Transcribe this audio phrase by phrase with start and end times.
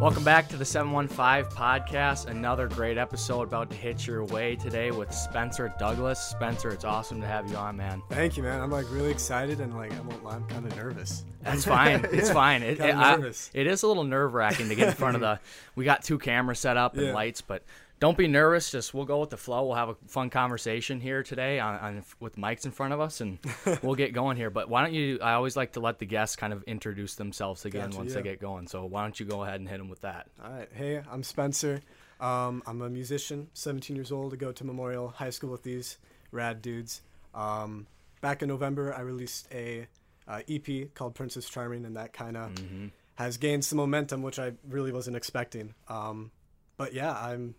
[0.00, 2.26] Welcome back to the 715 podcast.
[2.26, 6.20] Another great episode about to hit your way today with Spencer Douglas.
[6.20, 8.00] Spencer, it's awesome to have you on, man.
[8.08, 8.60] Thank you, man.
[8.60, 11.24] I'm like really excited and like I won't lie, I'm kind of nervous.
[11.42, 12.04] That's fine.
[12.12, 12.62] It's Yeah, fine.
[12.62, 13.16] It, it- I-
[13.54, 15.40] it is a little nerve wracking to get in front of the.
[15.74, 17.12] We got two cameras set up and Yeah.
[17.14, 17.64] lights, but
[18.00, 18.70] don't be nervous.
[18.70, 19.66] Just we'll go with the flow.
[19.66, 23.20] We'll have a fun conversation here today on, on with mics in front of us,
[23.20, 23.38] and
[23.82, 24.50] we'll get going here.
[24.50, 25.18] But why don't you?
[25.20, 28.22] I always like to let the guests kind of introduce themselves again Gotcha, once they
[28.22, 28.68] get going.
[28.68, 30.26] So why don't you go ahead and hit them with that?
[30.42, 30.68] All right.
[30.72, 31.80] Hey, I'm Spencer.
[32.20, 34.32] Um, I'm a musician, 17 years old.
[34.32, 35.98] I go to Memorial High School with these
[36.32, 37.02] rad dudes.
[37.34, 37.86] Um,
[38.20, 39.86] back in November, I released a
[40.26, 42.86] uh, EP called Princess Charming, and that kind of Mm-hmm.
[43.14, 45.74] has gained some momentum, which I really wasn't expecting.
[45.88, 46.30] Um,
[46.76, 47.54] but yeah, I'm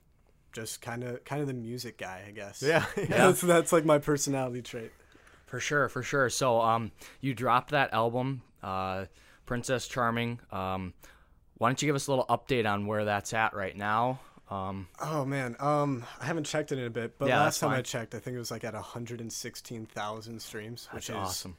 [0.52, 2.62] just kind of kind of the music guy, I guess.
[2.62, 3.05] Yeah, yeah.
[3.08, 4.91] that's, that's like my personality trait.
[5.45, 6.30] For sure, for sure.
[6.30, 6.91] So, um,
[7.22, 9.05] you dropped that album, uh,
[9.45, 10.39] Princess Charming.
[10.52, 10.94] Um,
[11.58, 14.19] why don't you give us a little update on where that's at right now?
[14.52, 17.72] Um, Oh man, um, I haven't checked it in a bit, but Yeah, last that's
[17.72, 21.58] time I checked, I think it was like at 116,000 streams, that's which is awesome.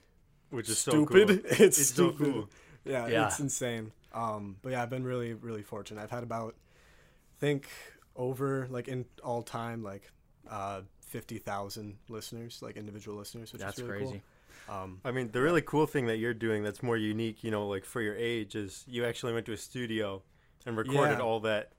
[0.51, 1.29] which is so stupid.
[1.29, 1.51] cool.
[1.51, 2.33] It's, It's so stupid.
[2.33, 2.51] cool.
[2.85, 3.27] Yeah, Yeah.
[3.27, 3.93] it's insane.
[4.13, 6.01] Um, but yeah, I've been really, really fortunate.
[6.03, 7.69] I've had about, I think,
[8.17, 10.11] over like in all time, like
[10.51, 14.23] uh, 50,000 listeners, like individual listeners, which That's is really crazy.
[14.67, 14.77] cool.
[14.77, 17.67] Um, I mean, the really cool thing that you're doing that's more unique, you know,
[17.67, 20.23] like for your age, is you actually went to a studio
[20.67, 21.25] and recorded Yeah.
[21.25, 21.73] all that,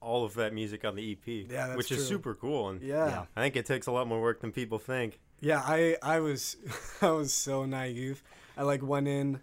[0.00, 1.26] all of that music on the EP.
[1.26, 2.68] Yeah, that's which is super cool.
[2.68, 3.06] And yeah.
[3.08, 3.24] Yeah.
[3.34, 5.18] I think it takes a lot more work than people think.
[5.40, 6.56] Yeah, I I was
[7.02, 8.22] I was so naive.
[8.56, 9.40] I like went in.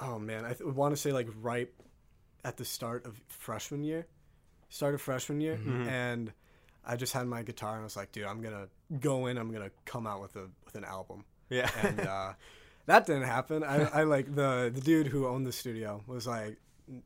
[0.00, 1.68] Oh man, I th- want to say like right
[2.44, 4.06] at the start of freshman year,
[4.68, 5.88] start of freshman year, Mm-hmm.
[5.88, 6.32] and
[6.84, 8.68] I just had my guitar and I was like, dude, I'm gonna
[9.00, 9.36] go in.
[9.38, 11.70] I'm gonna come out with a with an album, Yeah.
[11.82, 12.32] and uh,
[12.86, 13.62] that didn't happen.
[13.64, 16.56] I, I like the the dude who owned the studio was like,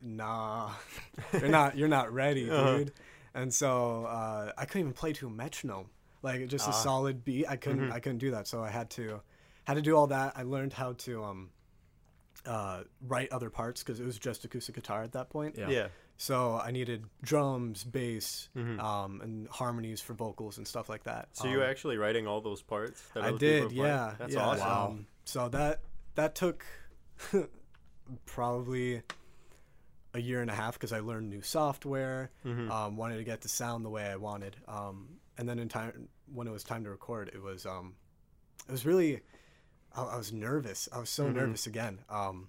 [0.01, 0.71] nah,
[1.33, 2.77] you're not you're not ready, Uh-huh.
[2.77, 2.93] dude.
[3.35, 5.89] And so uh, I couldn't even play to a metronome,
[6.21, 6.73] like just a Ah.
[6.73, 7.47] solid beat.
[7.49, 8.47] I couldn't I couldn't do that.
[8.47, 9.21] So I had to
[9.65, 10.33] had to do all that.
[10.35, 11.49] I learned how to um,
[12.45, 15.55] uh, write other parts because it was just acoustic guitar at that point.
[15.57, 15.69] Yeah.
[15.69, 15.87] yeah.
[16.17, 21.29] So I needed drums, bass, um, and harmonies for vocals and stuff like that.
[21.33, 23.01] So you Um, actually writing all those parts?
[23.13, 24.15] That I did, yeah.
[24.19, 24.45] That's yeah.
[24.45, 24.67] awesome.
[24.67, 24.87] Wow.
[24.87, 25.81] Um, so that
[26.15, 26.65] that took
[28.25, 29.01] probably
[30.13, 32.71] a year and a half because I learned new software, Mm-hmm.
[32.71, 36.07] um, wanted to get the sound the way I wanted, um, and then in time
[36.31, 37.95] when it was time to record, it was um,
[38.67, 39.21] it was really
[39.95, 40.87] I, I was nervous.
[40.93, 41.35] I was so Mm-hmm.
[41.37, 42.47] nervous again, um,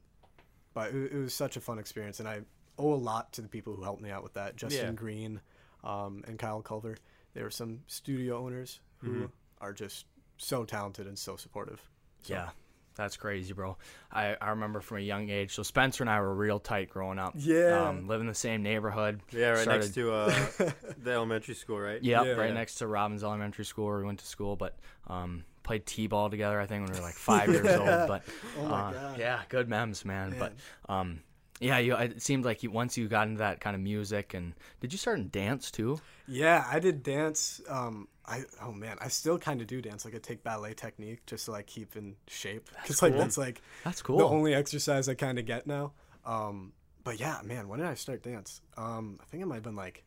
[0.74, 2.42] but it, it was such a fun experience, and I
[2.78, 4.56] owe a lot to the people who helped me out with that.
[4.56, 4.92] Justin Yeah.
[4.92, 5.40] Green
[5.82, 6.96] um, and Kyle Culver.
[7.34, 9.24] They were some studio owners who Mm-hmm.
[9.60, 10.06] are just
[10.38, 11.80] so talented and so supportive.
[12.22, 12.48] So, Yeah,
[12.96, 13.76] that's crazy, bro.
[14.10, 15.52] I, I remember from a young age.
[15.54, 17.34] So Spencer and I were real tight growing up.
[17.36, 17.88] Yeah.
[17.88, 19.20] um, live in the same neighborhood.
[19.30, 20.34] Yeah, right Started- next to uh,
[21.02, 22.02] the elementary school, right?
[22.02, 22.32] Yep, Yeah.
[22.32, 22.54] right Yeah.
[22.54, 24.76] next to Robbins Elementary School where we went to school, but
[25.08, 26.60] um, played t-ball together.
[26.60, 28.08] I think when we were like five years old.
[28.08, 28.22] But
[28.58, 29.18] Oh my uh, God.
[29.18, 30.34] yeah, good memes, man.
[30.38, 30.54] But
[30.88, 31.20] um,
[31.60, 31.94] yeah, you.
[31.96, 34.98] It seemed like you once you got into that kind of music, and did you
[34.98, 36.00] start in dance too?
[36.26, 37.60] Yeah, I did dance.
[37.68, 40.04] Um, I oh man, I still kind of do dance.
[40.04, 43.62] Like I take ballet technique just to like keep in shape because like that's like
[43.84, 44.18] That's cool.
[44.18, 45.92] the only exercise I kind of get now.
[46.24, 46.72] Um,
[47.04, 48.60] but yeah, man, when did I start dance?
[48.76, 50.04] Um, I think it might have been like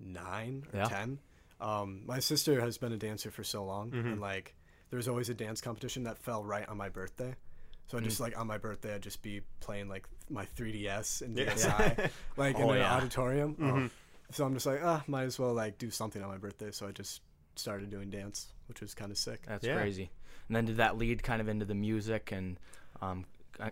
[0.00, 0.88] nine or Yeah.
[0.88, 1.18] ten.
[1.60, 4.08] Um, my sister has been a dancer for so long, Mm-hmm.
[4.08, 4.54] and like
[4.90, 7.34] there was always a dance competition that fell right on my birthday.
[7.86, 8.04] So I Mm.
[8.04, 11.52] just like on my birthday, I'd just be playing like my 3ds and Yeah.
[11.54, 12.94] DSI, like in Oh, an yeah.
[12.96, 13.56] auditorium.
[13.60, 13.90] Oh.
[14.32, 16.70] So I'm just like, ah, might as well like do something on my birthday.
[16.70, 17.20] So I just
[17.56, 19.42] started doing dance, which was kind of sick.
[19.46, 19.76] That's Yeah.
[19.76, 20.10] crazy.
[20.48, 22.58] And then did that lead kind of into the music and
[23.02, 23.26] um,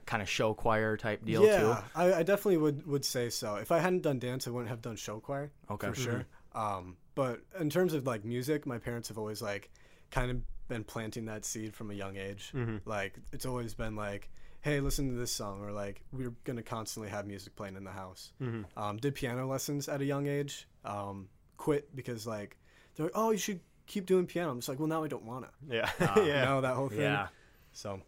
[0.06, 1.76] kind of show choir type deal yeah, too?
[1.94, 3.56] I, I definitely would would say so.
[3.56, 5.50] If I hadn't done dance, I wouldn't have done show choir.
[5.70, 5.88] Okay.
[5.88, 6.26] for sure.
[6.54, 9.70] Um, but in terms of like music, my parents have always like
[10.10, 10.42] kind of
[10.72, 12.52] been planting that seed from a young age.
[12.86, 14.30] Like it's always been like,
[14.62, 17.90] hey, listen to this song, or like we're gonna constantly have music playing in the
[17.90, 18.32] house.
[18.76, 20.66] Um, did piano lessons at a young age.
[20.84, 21.28] Um,
[21.58, 22.56] quit because like
[22.94, 24.50] they're like, oh, you should keep doing piano.
[24.50, 25.50] I'm just like, well, now I don't wanna.
[25.68, 25.90] Yeah.
[26.16, 26.44] You yeah.
[26.46, 27.00] know that whole thing.
[27.00, 27.28] Yeah.
[27.72, 28.00] So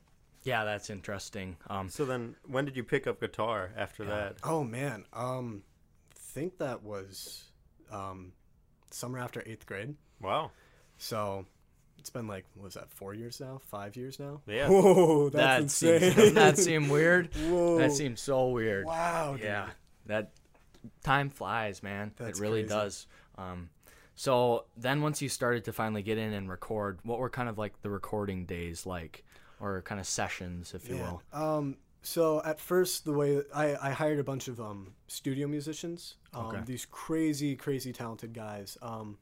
[0.43, 1.57] Yeah, that's interesting.
[1.69, 4.37] Um, So then, when did you pick up guitar after that?
[4.43, 5.63] Oh man, um,
[6.15, 7.45] think that was
[7.91, 8.33] um,
[8.91, 9.95] summer after eighth grade.
[10.21, 10.51] Wow.
[10.99, 11.47] So
[12.05, 14.43] it's been like what was that four years now, five years now?
[14.47, 14.69] Yeah.
[14.69, 16.17] Whoa, that that's seems, insane.
[16.17, 17.31] doesn't that seem weird?
[17.49, 17.79] Whoa.
[17.79, 18.85] That seems so weird.
[18.85, 19.33] wow.
[19.33, 19.45] Dude.
[19.45, 19.71] Yeah,
[20.05, 20.33] that
[21.03, 22.13] time flies, man.
[22.19, 22.75] That's it really crazy.
[22.75, 23.07] does.
[23.39, 23.71] Um,
[24.15, 27.57] so then, once you started to finally get in and record, what were kind of
[27.57, 29.25] like the recording days like,
[29.59, 31.13] or kind of sessions, if you Yeah.
[31.13, 31.23] will?
[31.33, 36.17] Um, So at first, the way I, I hired a bunch of um, studio musicians,
[36.35, 36.61] um, Okay.
[36.67, 38.77] these crazy, crazy talented guys.
[38.83, 39.17] Um,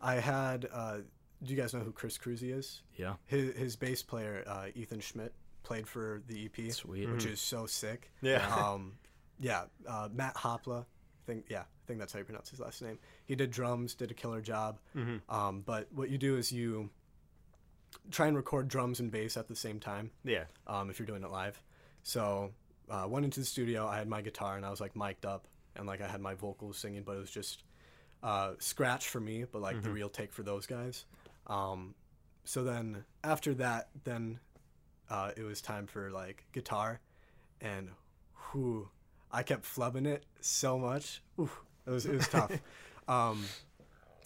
[0.00, 0.68] I had.
[0.72, 0.98] Uh,
[1.42, 2.82] do you guys know who Chris Kroeze is?
[2.96, 3.14] Yeah.
[3.26, 5.32] His, his bass player, uh, Ethan Schmidt,
[5.62, 7.10] played for the EP, Sweet.
[7.10, 8.10] which is so sick.
[8.22, 8.44] Yeah.
[8.74, 8.94] Um,
[9.40, 9.64] yeah.
[9.88, 10.84] Uh, Matt Hopla, I
[11.26, 12.98] think yeah, I think that's how you pronounce his last name.
[13.26, 14.78] He did drums, did a killer job.
[14.96, 15.32] Mm-hmm.
[15.34, 16.90] Um, but what you do is you
[18.10, 20.44] try and record drums and bass at the same time Yeah.
[20.66, 21.62] um, if you're doing it live.
[22.02, 22.50] So
[22.90, 23.86] uh, went into the studio.
[23.86, 25.46] I had my guitar and I was like mic'd up
[25.76, 27.62] and like I had my vocals singing, but it was just
[28.22, 31.04] uh, scratch for me, but like the real take for those guys.
[31.48, 31.94] Um,
[32.44, 34.40] so then after that, then
[35.10, 37.00] uh, it was time for like guitar,
[37.60, 37.90] and
[38.50, 38.88] whew,
[39.30, 41.22] I kept flubbing it so much.
[41.38, 41.50] Ooh,
[41.86, 42.52] it was it was tough.
[43.08, 43.44] um,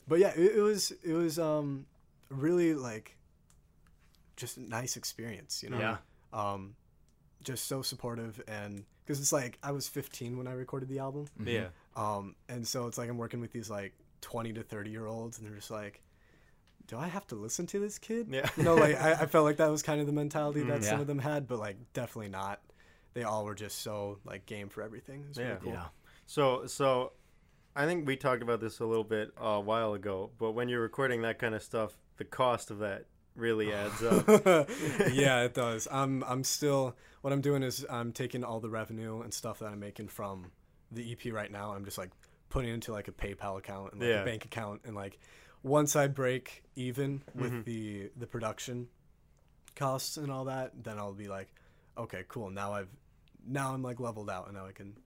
[0.09, 1.87] but yeah, it, it was it was um,
[2.29, 3.17] really like
[4.37, 5.79] just a nice experience, you know.
[5.79, 5.97] Yeah.
[6.33, 6.75] Um,
[7.43, 11.27] just so supportive and because it's like I was 15 when I recorded the album.
[11.45, 11.67] Yeah.
[11.97, 15.39] Um, and so it's like I'm working with these like 20 to 30 year olds,
[15.39, 16.01] and they're just like,
[16.93, 18.49] "Do I have to listen to this kid?" Yeah.
[18.57, 20.85] You know, like I, I felt like that was kind of the mentality that Mm,
[20.85, 22.61] some of them had, but like definitely not.
[23.15, 25.23] They all were just so like game for everything.
[25.23, 25.57] It was really Yeah.
[25.57, 25.73] cool.
[25.73, 25.87] Yeah.
[26.27, 27.13] So so
[27.75, 30.83] I think we talked about this a little bit a while ago, but when you're
[30.83, 34.27] recording that kind of stuff, the cost of that really adds up.
[35.13, 35.89] yeah, it does.
[35.91, 39.67] I'm I'm still what I'm doing is I'm taking all the revenue and stuff that
[39.67, 40.53] I'm making from
[40.91, 41.73] the EP right now.
[41.73, 42.11] I'm just like
[42.51, 44.23] putting it into like a PayPal account and like Yeah.
[44.23, 45.19] a bank account and like
[45.63, 47.65] once I break even with Mhm.
[47.65, 48.89] the the production
[49.77, 51.49] costs and all that, then I'll be like,
[51.97, 52.51] okay, cool.
[52.51, 52.89] Now I've
[53.45, 54.97] now I'm like leveled out and now I can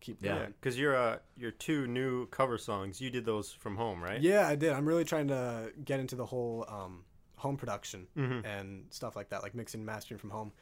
[0.00, 0.32] keep Yeah.
[0.34, 0.54] Yeah, going.
[0.60, 4.20] because your uh, your two new cover songs, you did those from home, right?
[4.20, 4.72] Yeah, I did.
[4.72, 7.04] I'm really trying to get into the whole um,
[7.36, 8.44] home production Mhm.
[8.44, 10.52] and stuff like that, like mixing and mastering from home.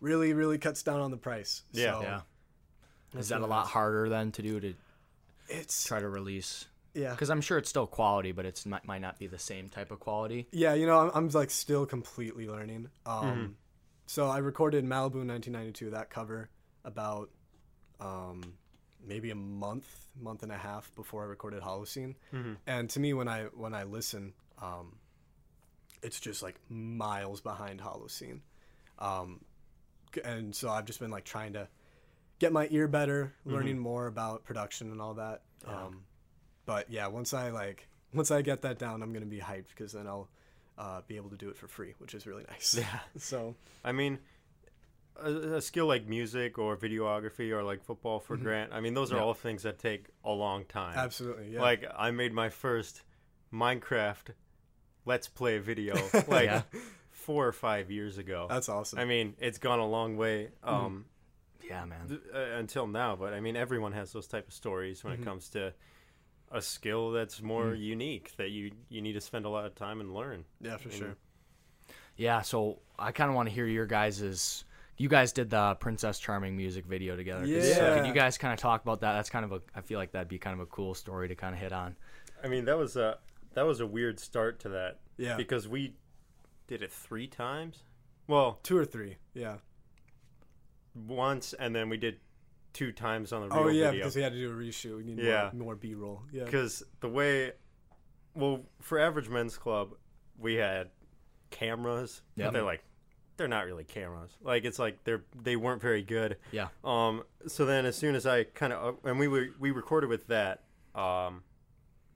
[0.00, 1.62] Really, really cuts down on the price.
[1.72, 1.92] Yeah.
[1.92, 2.20] So Yeah.
[3.14, 4.74] Is that a lot harder then to do to
[5.48, 6.66] It's try to release?
[6.96, 9.68] Yeah, Because I'm sure it's still quality, but it's might, might not be the same
[9.68, 10.48] type of quality.
[10.52, 10.74] yeah.
[10.74, 12.88] You know, I'm, I'm like still completely learning.
[13.04, 13.52] Um, Mm-hmm.
[14.06, 16.48] so I recorded Malibu 1992, that cover,
[16.84, 17.30] about
[18.00, 18.42] um,
[19.06, 19.86] maybe a month,
[20.20, 22.14] month and a half before I recorded Holocene.
[22.32, 22.56] Mhm.
[22.66, 24.32] And to me, when I when I listen,
[24.62, 24.96] um,
[26.02, 28.40] it's just like miles behind Holocene.
[28.98, 29.40] Um,
[30.24, 31.68] and so I've just been like trying to
[32.38, 35.42] get my ear better, learning more about production and all that.
[35.66, 35.84] Yeah.
[35.86, 36.02] Um,
[36.66, 39.92] but yeah, once I like once I get that down, I'm gonna be hyped because
[39.92, 40.28] then I'll
[40.78, 42.74] uh, be able to do it for free, which is really nice.
[42.78, 42.98] Yeah.
[43.18, 43.54] So
[43.84, 44.18] I mean,
[45.22, 48.26] a, a skill like music or videography or like football Mm-hmm.
[48.26, 48.72] for Grant.
[48.72, 49.22] I mean, those are Yeah.
[49.22, 50.98] all things that take a long time.
[50.98, 51.62] absolutely, yeah.
[51.62, 53.02] Like I made my first
[53.52, 54.30] Minecraft
[55.06, 55.94] Let's Play video
[56.28, 56.62] like Yeah.
[57.10, 58.46] four or five years ago.
[58.48, 58.98] that's awesome.
[58.98, 61.06] I mean, it's gone a long way um,
[61.62, 62.08] Yeah, man.
[62.08, 63.16] th- uh, until now.
[63.16, 65.20] But I mean, everyone has those type of stories when Mhm.
[65.20, 65.72] it comes to
[66.52, 67.80] a skill that's more Mm.
[67.80, 70.44] unique that you you need to spend a lot of time and learn.
[70.60, 71.16] yeah, for you sure.
[72.16, 74.64] Yeah, so I kind of want to hear your guys's.
[74.96, 77.44] You guys did the Princess Charming music video together.
[77.44, 77.96] Yeah.
[77.96, 79.12] Can you guys kind of talk about that?
[79.12, 79.60] That's kind of a.
[79.74, 81.94] I feel like that'd be kind of a cool story to kind of hit on.
[82.42, 83.18] I mean, that was a
[83.54, 85.94] that was a weird start to that Yeah, because we
[86.68, 87.82] did it three times.
[88.28, 89.16] Well, two or three.
[89.34, 89.56] Yeah.
[91.06, 92.18] once and then we did
[92.76, 94.00] two times on the real Oh yeah, video.
[94.04, 94.96] because we had to do a reshoot.
[94.98, 95.50] We need Yeah.
[95.54, 96.22] more, more B-roll.
[96.30, 96.44] Yeah.
[96.44, 97.52] because the way
[98.34, 99.94] well for average men's club
[100.38, 100.90] we had
[101.50, 102.82] cameras Yeah, they're like
[103.38, 106.68] they're not really cameras like it's like they're they weren't very good Yeah.
[106.84, 110.26] um so then as soon as i kind of and we were we recorded with
[110.26, 110.64] that
[110.94, 111.42] um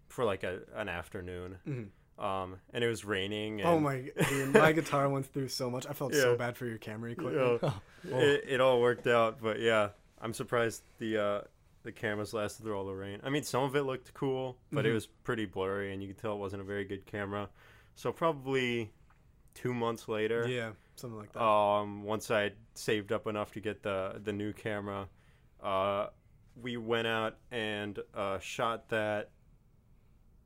[0.08, 2.22] for like a an afternoon Mhm.
[2.22, 4.10] um and it was raining and, Oh my!
[4.28, 5.86] Dude, my guitar went through so much.
[5.86, 7.62] I felt so bad for your camera you equipment.
[7.62, 7.72] know,
[8.18, 9.90] it, it all worked out but yeah
[10.20, 11.40] i'm surprised the uh
[11.82, 13.20] the cameras lasted through all the rain.
[13.24, 14.94] I mean, some of it looked cool, but it Mhm.
[14.94, 17.48] was pretty blurry, and you could tell it wasn't a very good camera.
[17.94, 18.90] So probably
[19.54, 21.42] two months later, Yeah, something like that.
[21.42, 25.08] um, once I saved up enough to get the the new camera,
[25.62, 26.08] uh,
[26.54, 29.30] we went out and uh, shot that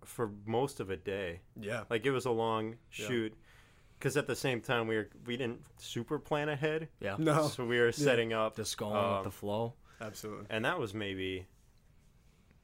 [0.04, 1.40] for most of a day.
[1.58, 1.82] yeah.
[1.90, 3.06] Like it was a long Yeah.
[3.94, 7.16] Shoot, because at the same time we were we didn't super plan ahead, Yeah.
[7.18, 9.74] No, so we were setting up, Just going Um, with the flow.
[10.00, 10.46] absolutely.
[10.50, 11.46] and that was maybe.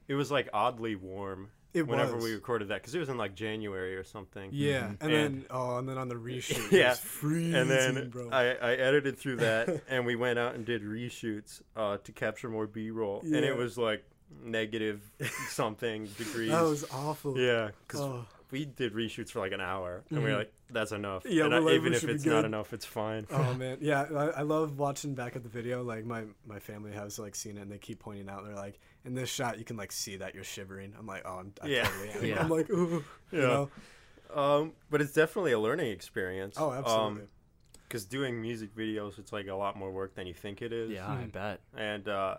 [0.07, 2.25] It was like oddly warm It whenever was.
[2.25, 4.49] we recorded that because it was in like January or something.
[4.51, 4.87] Yeah, Mhm.
[4.89, 8.09] and, And- then oh, and then on the reshoot, it Yeah, was freezing, and then
[8.09, 8.29] bro.
[8.29, 12.49] I, I edited through that and we went out and did reshoots uh, to capture
[12.49, 14.03] more b-roll and it was like
[14.43, 15.01] negative
[15.49, 17.37] something degrees that was awful.
[17.37, 20.37] yeah because Oh, we did reshoots for like an hour, and we were Mhm.
[20.39, 23.25] like, "That's enough." Yeah, and I- like, even if it's not enough, it's fine.
[23.31, 25.83] Oh man, yeah, I, I love watching back at the video.
[25.83, 28.43] Like my my family has like seen it, and they keep pointing out.
[28.45, 30.93] They're like, in this shot, you can like see that you're shivering.
[30.97, 31.83] I'm like, oh, I'm, I Yeah.
[31.83, 32.25] totally am.
[32.35, 32.39] Yeah.
[32.43, 33.47] I'm like, ooh, you Yeah.
[33.47, 33.69] know?
[34.33, 36.55] Um, but it's definitely a learning experience.
[36.57, 37.27] Oh, absolutely.
[37.87, 40.91] Because doing music videos, it's like a lot more work than you think it is.
[40.91, 41.31] Yeah, I Mhm.
[41.33, 41.59] bet.
[41.75, 42.37] And uh,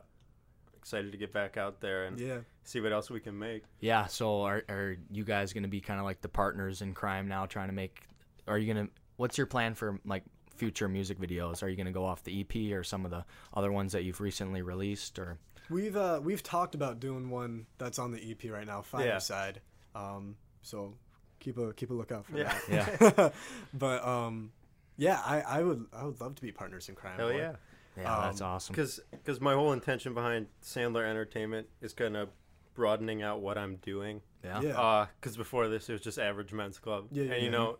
[0.82, 2.38] excited to get back out there and yeah.
[2.64, 3.62] see what else we can make.
[3.78, 4.06] Yeah.
[4.06, 7.46] So are are you guys gonna be kind of like the partners in crime now,
[7.46, 8.02] trying to make?
[8.48, 8.88] Are you gonna?
[9.16, 10.24] What's your plan for like
[10.56, 11.62] future music videos?
[11.62, 13.24] Are you gonna go off the EP or some of the
[13.54, 15.18] other ones that you've recently released?
[15.20, 15.38] Or
[15.70, 19.60] We've uh we've talked about doing one that's on the EP right now, Fireside.
[19.94, 20.94] Um, so
[21.38, 22.58] keep a keep a lookout for Yeah.
[22.68, 23.14] that.
[23.16, 23.28] Yeah.
[23.74, 24.50] but um,
[24.96, 27.18] yeah, I, I would I would love to be partners in crime.
[27.18, 27.52] Hell boy.
[27.96, 28.02] Yeah.
[28.02, 28.74] yeah, that's Um, awesome.
[28.74, 32.30] Because my whole intention behind Sandler Entertainment is kind of
[32.74, 34.22] broadening out what I'm doing.
[34.44, 34.60] Yeah.
[34.60, 35.06] Yeah.
[35.20, 37.08] Because before this, it was just Average Men's Club.
[37.12, 37.56] Yeah, yeah, and you yeah.
[37.56, 37.78] know,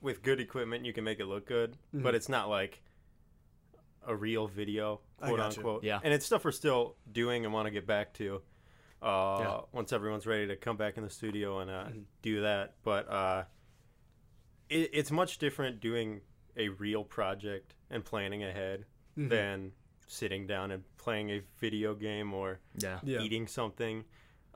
[0.00, 2.16] with good equipment, you can make it look good, but Mhm.
[2.16, 2.82] it's not like
[4.06, 5.58] a real video, I quote gotcha.
[5.58, 5.84] unquote.
[5.84, 5.98] Yeah.
[6.04, 8.42] And it's stuff we're still doing and want to get back to.
[9.02, 9.60] Uh, Yeah.
[9.72, 12.04] Once everyone's ready to come back in the studio and uh, Mhm.
[12.22, 13.44] do that, but uh,
[14.68, 16.20] it, it's much different doing
[16.56, 18.84] a real project and planning ahead
[19.18, 19.28] Mhm.
[19.28, 19.72] than
[20.06, 23.00] sitting down and playing a video game or Yeah.
[23.02, 23.20] yeah.
[23.20, 24.04] eating something.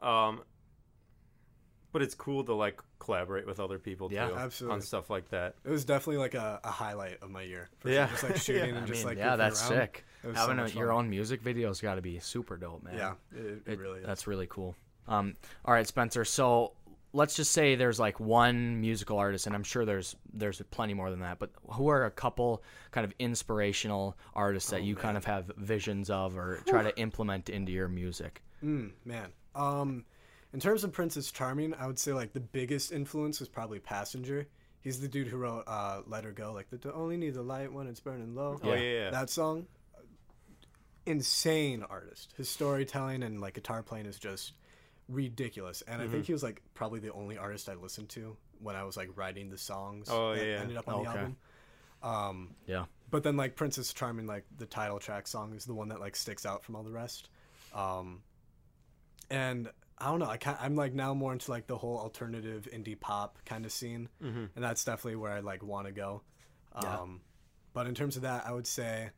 [0.01, 0.43] Um,
[1.93, 4.29] but it's cool to like collaborate with other people Yeah.
[4.29, 4.75] too Absolutely.
[4.75, 5.57] on stuff like that.
[5.65, 7.69] It was definitely like a, a highlight of my year.
[7.81, 7.95] For sure.
[7.97, 8.07] Yeah.
[8.09, 9.81] Just like shooting I and just mean, like yeah, that's around.
[9.81, 10.05] sick.
[10.23, 12.95] It was so Having a, your own music video's got to be super dope, man.
[12.97, 14.07] Yeah, it, it, It- really is.
[14.07, 14.77] That's really cool.
[15.09, 16.25] Um, all right, Spencer.
[16.25, 16.75] So
[17.13, 21.11] let's just say there's like one musical artist, and I'm sure there's there's plenty more
[21.11, 21.39] than that.
[21.39, 25.51] But who are a couple kind of inspirational artists that Oh, you kind of have
[25.57, 28.43] visions of or try to implement into your music?
[28.63, 29.33] Mm, man.
[29.55, 30.05] Um,
[30.53, 34.47] in terms of Princess Charming, I would say like the biggest influence was probably Passenger.
[34.83, 37.73] He's the dude who wrote uh, "Let Her Go," like the only need the light
[37.73, 38.81] when it's burning low." Oh Yeah.
[38.81, 39.11] yeah, yeah.
[39.11, 39.67] That song,
[41.07, 42.33] insane artist.
[42.37, 44.53] His storytelling and like guitar playing is just
[45.11, 45.83] ridiculous.
[45.83, 46.13] And I Mm-hmm.
[46.13, 49.11] think he was like probably the only artist I listened to when I was like
[49.17, 50.09] writing the songs.
[50.11, 50.61] Oh, that yeah.
[50.61, 51.19] ended up on the Okay.
[51.19, 51.37] album.
[52.03, 52.85] Um, Yeah.
[53.11, 56.17] but then like Princess Charming, like the title track song is the one that like
[56.17, 57.29] sticks out from all the rest.
[57.75, 58.23] Um,
[59.31, 62.67] and I don't know, I can I'm like now more into like the whole alternative
[62.73, 64.45] indie pop kind of scene, Mm-hmm.
[64.55, 66.23] and that's definitely where I like want to go.
[66.75, 67.07] Um, Yeah.
[67.75, 69.11] but in terms of that, I would say,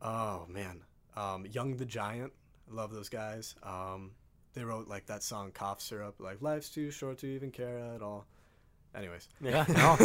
[0.00, 0.82] oh man,
[1.16, 2.32] um, Young the Giant,
[2.70, 3.54] love those guys.
[3.62, 4.12] Um,
[4.54, 8.02] they wrote like that song "Cough Syrup," like "Life's too short to even care at
[8.02, 8.26] all."
[8.94, 9.64] Anyways, Yeah.
[9.68, 9.96] No.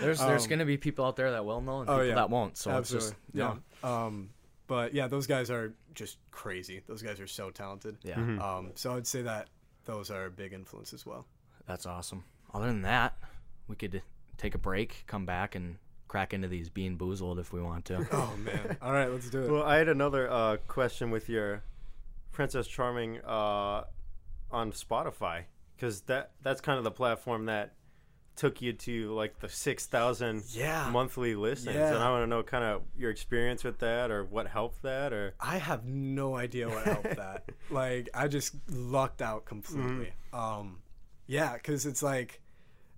[0.00, 2.14] There's there's Um, gonna be people out there that will know and oh, people yeah.
[2.14, 2.56] that won't.
[2.56, 3.54] So absolutely, it's just yeah.
[3.82, 4.04] yeah.
[4.04, 4.30] Um,
[4.66, 6.82] but yeah, those guys are just crazy.
[6.86, 7.96] Those guys are so talented.
[8.02, 8.14] Yeah.
[8.14, 8.40] Mhm.
[8.40, 9.48] Um, so I'd say that
[9.84, 11.26] those are a big influence as well.
[11.66, 12.24] That's awesome.
[12.52, 13.18] Other than that,
[13.66, 14.00] we could
[14.38, 15.76] take a break, come back, and
[16.06, 18.06] crack into these BeanBoozled if we want to.
[18.12, 18.76] Oh man!
[18.80, 19.50] All right, let's do it.
[19.50, 21.64] Well, I had another uh, question with your
[22.34, 23.84] Princess Charming uh,
[24.50, 25.44] on Spotify
[25.76, 27.72] because that that's kind of the platform that
[28.36, 31.94] took you to like the six thousand yeah, monthly listens, Yeah.
[31.94, 35.12] and I want to know kind of your experience with that or what helped that
[35.12, 37.48] or I have no idea what helped that.
[37.70, 40.12] Like I just lucked out completely.
[40.32, 40.80] Um,
[41.28, 42.40] yeah, because it's like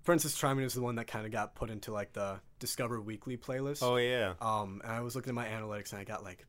[0.03, 3.37] Princess Charming is the one that kind of got put into like the Discover Weekly
[3.37, 3.83] playlist.
[3.83, 6.43] oh yeah Um, and I was looking at my analytics and I got like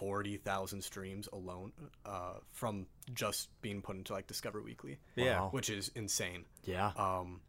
[0.00, 1.72] forty thousand streams alone
[2.06, 5.48] uh, from just being put into like Discover Weekly, yeah Wow.
[5.52, 6.44] which is insane.
[6.64, 6.92] Yeah.
[6.96, 7.40] Um,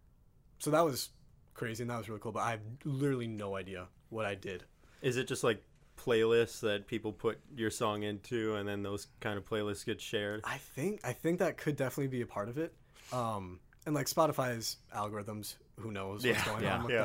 [0.59, 1.09] so that was
[1.53, 2.31] crazy and that was really cool.
[2.33, 4.63] But I have literally no idea what I did.
[5.01, 5.63] is it just like
[5.97, 10.41] playlists that people put your song into and then those kind of playlists get shared
[10.43, 12.73] I think I think that could definitely be a part of it.
[13.13, 17.01] Um, and like Spotify's algorithms, who knows what's Yeah, going yeah, on with yeah.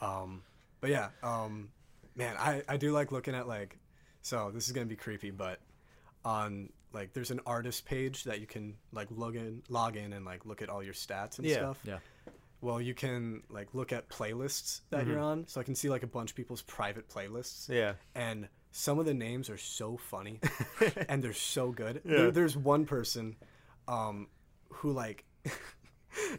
[0.00, 0.06] that.
[0.06, 0.42] Um,
[0.80, 1.70] but yeah, um,
[2.16, 3.78] man, I, I do like looking at like,
[4.22, 5.60] so this is gonna be creepy, but
[6.24, 10.24] on like there's an artist page that you can like log in, log in, and
[10.24, 11.78] like look at all your stats and Yeah, stuff.
[11.84, 11.98] yeah.
[12.60, 16.02] Well, you can like look at playlists that you're on, so I can see like
[16.02, 20.40] a bunch of people's private playlists yeah and some of the names are so funny
[21.08, 22.02] and they're so good.
[22.04, 22.16] Yeah.
[22.16, 23.36] There, there's one person
[23.86, 24.26] um,
[24.70, 25.24] who like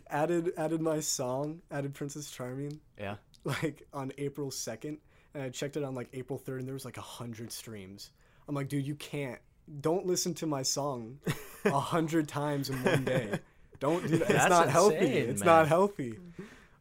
[0.09, 3.15] added added my song, added Princess Charming Yeah.
[3.43, 4.97] like on April 2nd
[5.33, 8.11] and I checked it on like April 3rd and there was like a 100 streams.
[8.47, 9.39] I'm like, "Dude, you can't
[9.81, 11.19] don't listen to my song
[11.65, 13.39] a 100 times in one day.
[13.79, 14.21] Don't do that.
[14.29, 14.95] It's That's not healthy.
[14.97, 15.45] insane, It's man.
[15.47, 16.17] not healthy."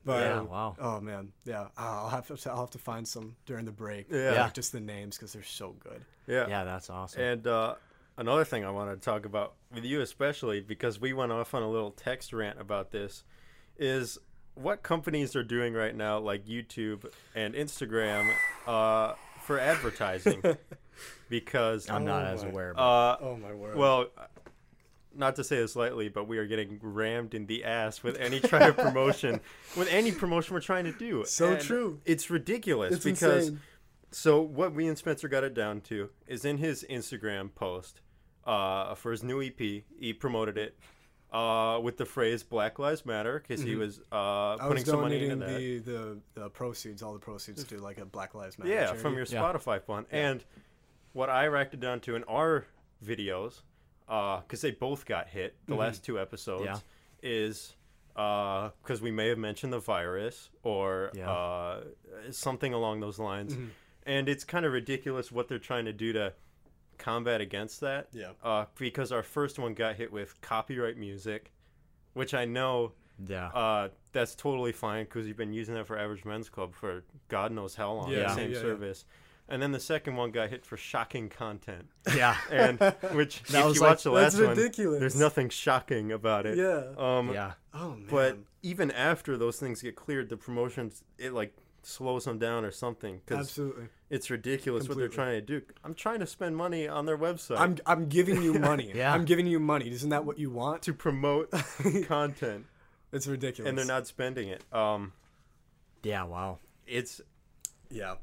[0.05, 0.77] But Yeah, wow.
[0.81, 1.67] Oh man, yeah.
[1.77, 4.07] I'll have to I'll have to find some during the break.
[4.11, 4.33] Yeah.
[4.33, 4.43] Yeah.
[4.45, 6.03] Like, just the names because they're so good.
[6.27, 7.21] yeah Yeah, that's awesome.
[7.21, 7.75] And uh,
[8.17, 11.63] another thing I wanted to talk about with you, especially because we went off on
[11.63, 13.23] a little text rant about this,
[13.79, 14.19] is
[14.61, 18.33] what companies are doing right now, like YouTube and Instagram,
[18.67, 20.43] uh, for advertising.
[21.29, 22.71] because I'm not Oh as my- aware.
[22.73, 23.77] About uh, Oh my word.
[23.77, 24.07] well,
[25.15, 28.41] not to say this lightly, but we are getting rammed in the ass with any
[28.41, 29.41] try of promotion,
[29.77, 31.25] with any promotion we're trying to do.
[31.27, 32.01] So And true.
[32.05, 33.61] It's ridiculous it's because insane.
[34.11, 38.01] so what we and Spencer got it down to is in his Instagram post
[38.47, 40.79] uh, for his new EP, he promoted it
[41.33, 44.63] uh, with the phrase "Black Lives Matter" because he was uh, Mm-hmm.
[44.65, 45.85] I putting was some money into donating that.
[45.85, 48.71] the, the the proceeds, all the proceeds to like a Black Lives Matter.
[48.71, 49.01] yeah, charity.
[49.03, 49.41] from your Yeah.
[49.43, 50.07] Spotify fund.
[50.11, 50.45] And
[51.13, 52.67] what I racked it down to in our
[53.05, 53.61] videos,
[54.07, 55.81] because they both got hit, the Mm-hmm.
[55.81, 56.79] last two episodes, Yeah.
[57.23, 57.75] is
[58.15, 61.31] because we may have mentioned the virus or Yeah.
[61.31, 61.85] uh,
[62.31, 63.55] something along those lines.
[63.55, 63.67] Mm-hmm.
[64.07, 66.33] And it's kind of ridiculous what they're trying to do to
[66.99, 68.09] combat against that.
[68.13, 68.33] Yeah.
[68.43, 71.53] Uh, because our first one got hit with copyright music,
[72.15, 72.93] which I know
[73.27, 73.47] yeah.
[73.49, 77.53] uh, that's totally fine because you've been using that for Average Men's Club for God
[77.53, 78.11] knows how long.
[78.11, 78.63] Yeah, the same yeah, yeah.
[78.63, 79.05] service.
[79.51, 82.37] And then the second one got hit for shocking content, yeah.
[82.51, 82.79] and
[83.13, 85.01] which That if was you like- watch the That's last one, ridiculous.
[85.01, 86.59] there's nothing shocking about it.
[86.59, 86.93] Yeah.
[86.99, 87.53] Um, Yeah.
[87.73, 88.07] oh man.
[88.11, 92.71] but even after those things get cleared, the promotions it like slows them down or
[92.71, 93.89] something because absolutely.
[94.11, 95.63] it's ridiculous what they're trying to do.
[95.85, 98.91] I'm trying to spend money on their website I'm I'm giving you money.
[98.95, 99.13] Yeah.
[99.15, 99.91] I'm giving you money.
[99.91, 100.83] Isn't that what you want?
[100.83, 101.51] to promote
[102.07, 102.67] content,
[103.13, 103.69] It's ridiculous.
[103.69, 104.63] and they're not spending it.
[104.73, 105.13] Um,
[106.03, 106.25] Yeah.
[106.25, 106.59] Wow.
[106.87, 107.21] it's
[107.91, 108.17] Yeah.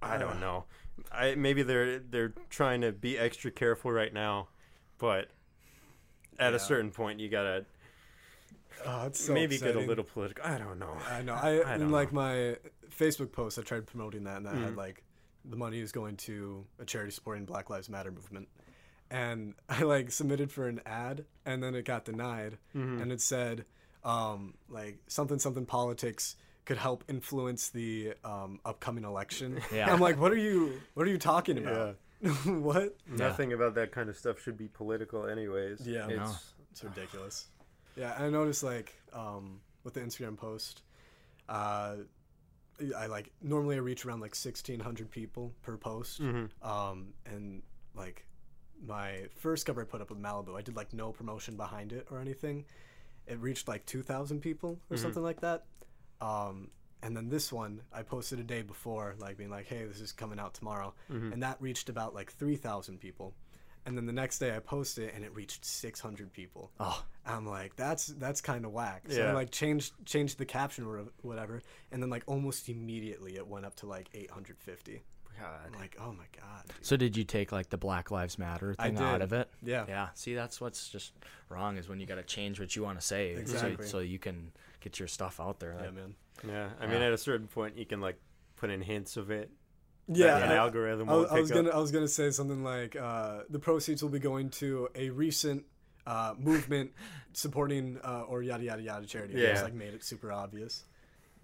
[0.00, 0.18] I Uh.
[0.18, 0.64] don't know.
[1.10, 4.48] I maybe they're they're trying to be extra careful right now,
[4.98, 5.28] but
[6.38, 6.56] at Yeah.
[6.56, 7.66] a certain point you gotta
[8.84, 10.44] Oh, it's so maybe get a little political.
[10.44, 10.96] I don't know.
[11.08, 11.34] I know.
[11.34, 12.56] I, I in don't like my
[12.96, 14.64] Facebook post, I tried promoting that, and that Mm-hmm.
[14.64, 15.02] had like
[15.44, 18.48] the money is going to a charity supporting Black Lives Matter movement,
[19.10, 23.02] and I like submitted for an ad, and then it got denied, Mm-hmm.
[23.02, 23.64] and it said
[24.04, 29.60] um, like something something politics could help influence the um, upcoming election.
[29.72, 29.92] Yeah.
[29.92, 31.96] I'm like, what are you what are you talking about?
[32.44, 32.96] what?
[33.08, 35.80] Nothing about that kind of stuff should be political, anyways.
[35.86, 36.06] Yeah.
[36.08, 36.32] it's, No.
[36.70, 37.46] It's ridiculous.
[37.94, 40.80] Yeah, I noticed like um, with the Instagram post,
[41.46, 41.96] uh,
[42.96, 46.50] I like normally I reach around like sixteen hundred people per post, Mhm.
[46.62, 47.62] um, and
[47.94, 48.26] like
[48.84, 52.06] my first cover I put up with Malibu, I did like no promotion behind it
[52.10, 52.64] or anything.
[53.26, 55.66] It reached like two thousand people or something like that.
[56.20, 56.70] Um,
[57.04, 60.12] and then this one I posted a day before, like being like, "Hey, this is
[60.12, 60.94] coming out tomorrow,"
[61.32, 63.34] and that reached about like three thousand people.
[63.84, 66.70] And then the next day I posted it and it reached 600 people.
[66.78, 67.02] Oh.
[67.26, 69.04] I'm like, that's that's kind of whack.
[69.08, 69.30] So Yeah.
[69.30, 73.66] I like changed changed the caption or whatever, and then like almost immediately it went
[73.66, 75.02] up to like 850.
[75.40, 75.48] God.
[75.66, 76.64] I'm like, oh my god.
[76.68, 76.84] dude.
[76.86, 79.48] So did you take like the Black Lives Matter thing out of it?
[79.62, 79.86] Yeah.
[79.88, 80.08] Yeah.
[80.14, 81.12] See, that's what's just
[81.48, 83.86] wrong is when you got to change what you want to say, so- Exactly.
[83.86, 85.74] so, you can get your stuff out there.
[85.82, 86.14] Yeah, man.
[86.46, 87.06] Yeah, I mean, Yeah.
[87.08, 88.16] at a certain point, you can like
[88.56, 89.50] put in hints of it.
[90.08, 91.56] Yeah, that an I- algorithm I, won't I was up.
[91.56, 95.10] gonna I was gonna say something like uh, the proceeds will be going to a
[95.10, 95.64] recent
[96.06, 96.90] uh, movement
[97.32, 99.34] supporting uh, or yada yada yada charity.
[99.34, 99.64] I just Yeah.
[99.64, 100.84] like made it super obvious.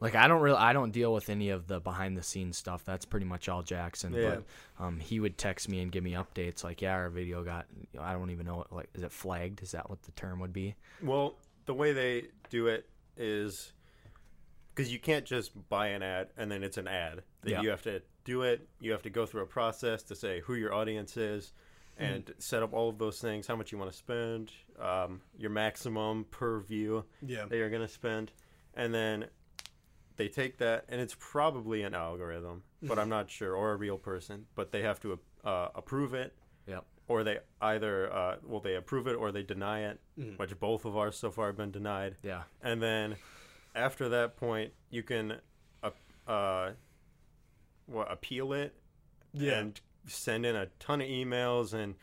[0.00, 2.84] Like I don't really, I don't deal with any of the behind the scenes stuff.
[2.84, 4.12] That's pretty much all Jackson.
[4.12, 4.36] Yeah.
[4.78, 6.62] But um, he would text me and give me updates.
[6.62, 7.66] Like, yeah, our video got.
[7.98, 8.58] I don't even know.
[8.58, 9.60] What, like, is it flagged?
[9.62, 10.76] Is that what the term would be?
[11.02, 11.34] Well,
[11.66, 13.72] the way they do it is
[14.78, 17.22] because you can't just buy an ad and then it's an ad.
[17.42, 17.62] That Yeah.
[17.62, 18.68] you have to do it.
[18.80, 21.52] You have to go through a process to say who your audience is,
[21.96, 23.48] and set up all of those things.
[23.48, 27.46] How much you want to spend, um, your maximum per view Yeah.
[27.46, 28.30] that you're gonna spend,
[28.74, 29.28] and then
[30.16, 33.98] they take that, and it's probably an algorithm, but I'm not sure, or a real
[33.98, 34.46] person.
[34.54, 36.36] But they have to uh, approve it,
[36.66, 36.84] Yep.
[37.08, 40.38] or they either uh, well they approve it or they deny it, Mhm.
[40.38, 42.16] which both of ours so far have been denied.
[42.22, 42.44] Yeah.
[42.62, 43.16] And then
[43.74, 45.36] after that point, you can
[45.82, 45.90] uh,
[46.26, 46.72] uh,
[47.86, 48.74] what appeal it
[49.32, 49.58] Yeah.
[49.58, 51.94] and send in a ton of emails and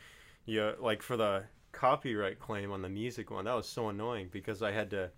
[0.45, 4.61] you like for the copyright claim on the music one that was so annoying because
[4.61, 5.11] I had to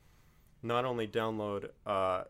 [0.64, 2.24] not only download uh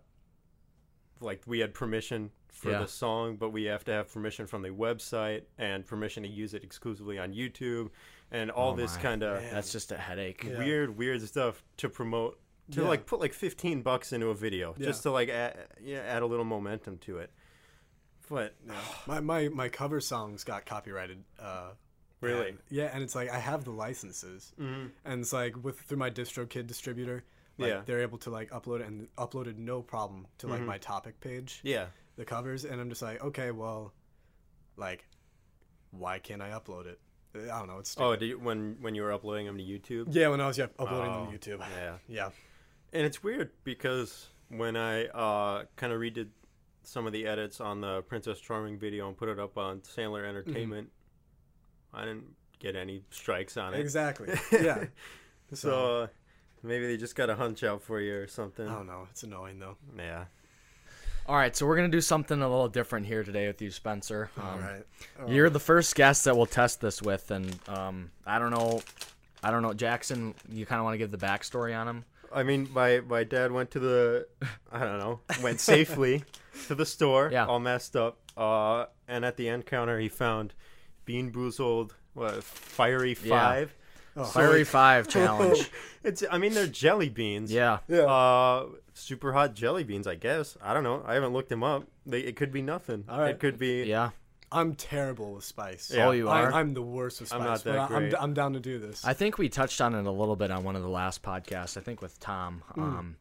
[1.21, 2.79] like we had permission for Yeah.
[2.79, 6.53] the song but we have to have permission from the website and permission to use
[6.53, 7.89] it exclusively on YouTube
[8.31, 10.43] and all Oh this kind of That's just a headache.
[10.43, 10.57] Yeah.
[10.57, 12.39] weird weird stuff to promote
[12.71, 12.87] to Yeah.
[12.87, 14.87] like put like 15 bucks into a video Yeah.
[14.87, 17.31] just to like add, yeah, add a little momentum to it
[18.29, 18.55] but
[19.07, 21.23] my, my my cover songs got copyrighted.
[21.39, 21.71] Uh,
[22.19, 22.49] Really?
[22.49, 24.91] and- yeah, and it's like I have the licenses, Mhm.
[25.05, 27.23] and it's like with through my DistroKid distributor,
[27.59, 27.81] like Yeah.
[27.85, 30.65] they're able to like upload it and uploaded no problem to like Mhm.
[30.65, 33.93] my topic page, yeah the covers, and I'm just like, okay, well,
[34.75, 35.07] like,
[35.91, 36.99] why can't I upload it?
[37.35, 37.77] I don't know.
[37.77, 38.19] It's Oh, stupid.
[38.21, 40.07] did you, when when you were uploading them to YouTube?
[40.09, 41.59] yeah, when I was yeah, uploading Oh, them to YouTube.
[41.59, 42.29] Yeah, Yeah,
[42.93, 46.27] and it's weird because when I uh, kind of redid
[46.83, 50.27] some of the edits on the Princess Charming video and put it up on Sandler
[50.27, 50.89] Entertainment,
[51.93, 53.79] I didn't get any strikes on it.
[53.79, 54.29] Exactly.
[54.51, 54.85] Yeah.
[55.53, 56.07] So uh,
[56.61, 58.67] maybe they just got a hunch out for you or something.
[58.67, 59.07] I don't know.
[59.09, 59.77] It's annoying though.
[59.97, 60.25] Yeah.
[61.25, 64.29] All right, so we're gonna do something a little different here today with you, Spencer.
[64.37, 64.83] Um, All right.
[65.19, 65.27] Oh.
[65.29, 68.81] You're the first guest that we'll test this with, and um, I don't know,
[69.43, 70.33] I don't know, Jackson.
[70.49, 72.05] You kind of want to give the backstory on him?
[72.33, 74.27] I mean, my my dad went to the,
[74.71, 76.23] I don't know, went safely
[76.67, 77.45] to the store, Yeah.
[77.45, 78.17] all messed up.
[78.35, 80.53] Uh, and at the end counter, he found
[81.07, 83.29] BeanBoozled, what, Fiery Yeah.
[83.39, 83.73] Five.
[84.15, 84.23] Oh.
[84.25, 85.69] Fiery Five challenge.
[86.03, 87.51] It's, I mean, they're jelly beans.
[87.51, 87.79] Yeah.
[87.87, 88.01] Yeah.
[88.05, 90.57] Uh, super hot jelly beans, I guess.
[90.61, 91.03] I don't know.
[91.05, 91.83] I haven't looked them up.
[92.05, 93.05] They, it could be nothing.
[93.09, 93.31] All right.
[93.31, 93.83] It could be.
[93.83, 94.09] Yeah.
[94.51, 95.91] I'm terrible with spice.
[95.93, 96.07] Yeah.
[96.07, 96.51] Oh, you are.
[96.53, 97.39] I'm the worst with spice.
[97.39, 98.15] I'm not that I- I'm.
[98.19, 99.03] I'm down to do this.
[99.05, 101.77] I think we touched on it a little bit on one of the last podcasts.
[101.77, 102.63] I think with Tom.
[102.77, 103.17] Um,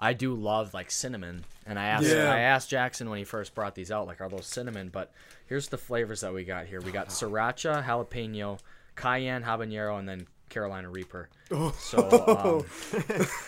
[0.00, 2.32] I do love like cinnamon, and I asked Yeah.
[2.32, 4.88] I asked Jackson when he first brought these out, like, are those cinnamon?
[4.92, 5.12] But
[5.46, 6.80] here's the flavors that we got here.
[6.80, 8.58] We got sriracha, jalapeno,
[8.96, 11.28] cayenne, habanero, and then Carolina Reaper.
[11.50, 11.74] Oh.
[11.78, 12.64] So,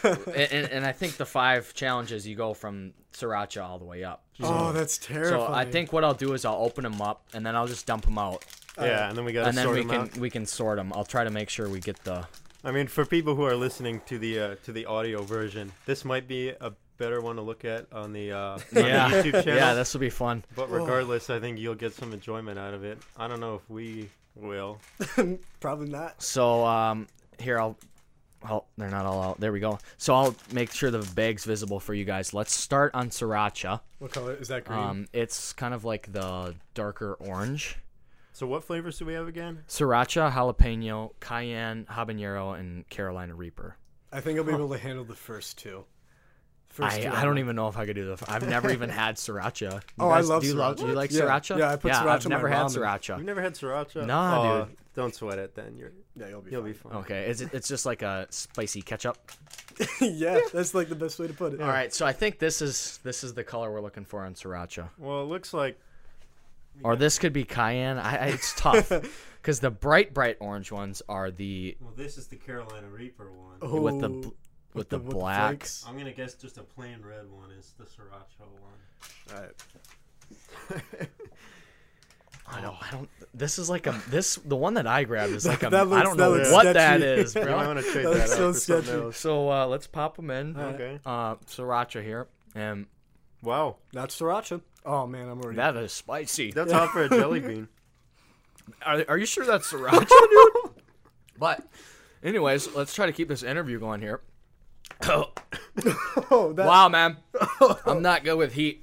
[0.05, 3.85] um, and, and, and I think the five challenges you go from sriracha all the
[3.85, 4.25] way up.
[4.43, 5.47] oh, that's So.
[5.51, 8.05] I think what I'll do is I'll open them up and then I'll just dump
[8.05, 8.45] them out,
[8.79, 10.17] Yeah, and then we got and then sort we them can out.
[10.19, 10.93] we can sort them.
[10.95, 12.27] I'll try to make sure we get the
[12.65, 16.05] I mean, for people who are listening to the uh, to the audio version, this
[16.05, 19.33] might be a better one to look at on the, uh, on yeah the YouTube
[19.45, 19.55] channel.
[19.57, 20.45] yeah this will be fun.
[20.57, 22.99] but regardless, I think you'll get some enjoyment out of it.
[23.17, 24.79] I don't know if we will.
[25.61, 26.23] Probably not.
[26.23, 27.07] So um,
[27.39, 27.77] here I'll.
[28.49, 29.41] Oh, they're not all out.
[29.41, 29.79] There we go.
[29.97, 32.33] So I'll make sure the bag's visible for you guys.
[32.33, 33.81] Let's start on sriracha.
[33.99, 34.65] What color is that?
[34.65, 34.79] Green.
[34.79, 37.79] Um, it's kind of like the darker orange.
[38.33, 39.65] So what flavors do we have again?
[39.67, 43.77] Sriracha, jalapeno, cayenne, habanero, and Carolina Reaper.
[44.13, 45.85] I think I'll be able to handle the first two.
[46.77, 48.23] First I, I don't even know if I could do the.
[48.31, 49.73] I've never even had sriracha.
[49.73, 51.23] You Oh, I love do you love, do you like Yeah.
[51.23, 51.59] sriracha?
[51.59, 52.77] Yeah, I put sriracha I've in my never had ramen.
[52.77, 53.17] sriracha.
[53.17, 54.07] You've never had sriracha?
[54.07, 54.77] Nah, Oh, dude.
[54.95, 55.77] Don't sweat it then.
[55.79, 56.51] You're Yeah, you'll be.
[56.51, 56.73] you'll fine.
[56.73, 56.93] be fine.
[56.99, 59.17] Okay, is it, it's just like a spicy ketchup.
[60.03, 61.61] yeah, that's like the best way to put it.
[61.63, 64.35] All right, so I think this is this is the color we're looking for on
[64.35, 64.89] sriracha.
[64.99, 65.79] Well, it looks like
[66.83, 67.99] Or this could be cayenne.
[67.99, 68.91] I, I it's tough
[69.43, 73.57] because the bright bright orange ones are the well, this is the Carolina Reaper one.
[73.63, 74.29] Oh, with the bl-
[74.77, 75.67] with the, with black.
[75.87, 79.35] I'm gonna guess just a plain red one is the sriracha one.
[79.35, 81.09] All right.
[82.49, 82.77] I don't.
[82.81, 83.09] I don't.
[83.35, 85.71] This is like a this the one that I grabbed is like a.
[85.71, 87.21] That I don't know looks what that sketchy.
[87.23, 87.57] is, You might bro.
[87.67, 88.91] want to trade That that, looks out so for sketchy.
[88.93, 89.17] else.
[89.19, 90.57] So uh, let's pop them in.
[90.57, 91.01] Okay.
[91.05, 92.87] Uh, sriracha here, and
[93.43, 94.61] Wow, That's sriracha.
[94.85, 95.57] Oh man, I'm already.
[95.57, 96.53] that is spicy.
[96.53, 97.69] that's hot for a jelly bean.
[98.85, 100.73] Are, are you sure that's sriracha, dude?
[101.39, 101.65] But,
[102.23, 104.21] anyways, let's try to keep this interview going here.
[105.05, 106.67] Oh, that.
[106.67, 107.17] wow, man,
[107.87, 108.83] I'm not good with heat.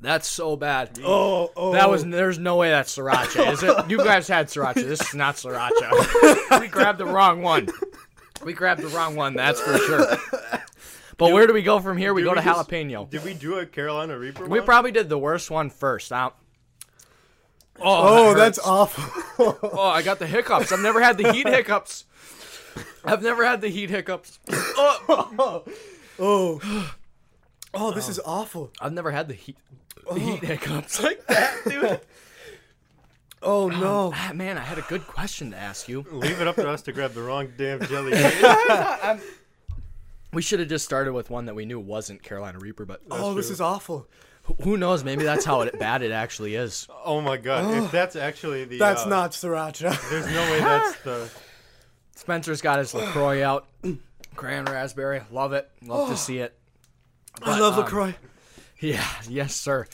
[0.00, 0.98] That's so bad.
[1.04, 1.72] Oh, oh.
[1.74, 3.88] That was there's no way that's sriracha, is it?
[3.88, 4.74] You guys had sriracha.
[4.74, 6.60] This is not sriracha.
[6.60, 7.68] we grabbed the wrong one.
[8.44, 10.16] We grabbed the wrong one, that's for sure.
[11.18, 12.12] But where do we go from here?
[12.14, 13.08] We go we to just- jalapeno.
[13.08, 14.66] Did we do a Carolina Reaper We one?
[14.66, 16.10] probably did the worst one first.
[16.10, 16.32] Now,
[17.78, 19.58] oh, Oh, that oh, that's awful.
[19.62, 20.72] Oh, I got the hiccups.
[20.72, 22.06] I've never had the heat hiccups.
[23.04, 24.38] I've never had the heat hiccups.
[24.50, 25.64] Oh,
[26.18, 26.92] oh.
[27.74, 28.70] Oh, this is awful.
[28.80, 29.56] I've never had the heat,
[30.12, 32.00] the heat hiccups like that, dude.
[33.42, 34.12] Oh no.
[34.14, 36.04] Ah, man, I had a good question to ask you.
[36.12, 39.20] Leave it up to us to grab the wrong damn jelly bean.
[40.32, 43.34] We should have just started with one that we knew wasn't Carolina Reaper, but oh,
[43.34, 44.06] this is awful.
[44.44, 45.02] who- who knows?
[45.04, 46.88] Maybe that's how it, bad it actually is.
[47.04, 47.74] oh my god!
[47.84, 50.10] If that's actually the That's uh, not sriracha.
[50.10, 51.30] There's no way that's the.
[52.22, 53.66] Spencer's got his Lacroix out,
[54.36, 55.22] cran raspberry.
[55.32, 55.68] Love it.
[55.84, 56.56] Love to see it.
[57.42, 58.14] I love um, Lacroix.
[58.78, 59.88] Yeah, yes, sir.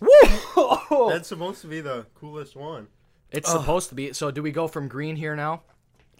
[0.00, 1.08] Woo!
[1.08, 2.88] That's supposed to be the coolest one.
[3.30, 4.12] It's supposed to be.
[4.12, 5.62] So, do we go from green here now?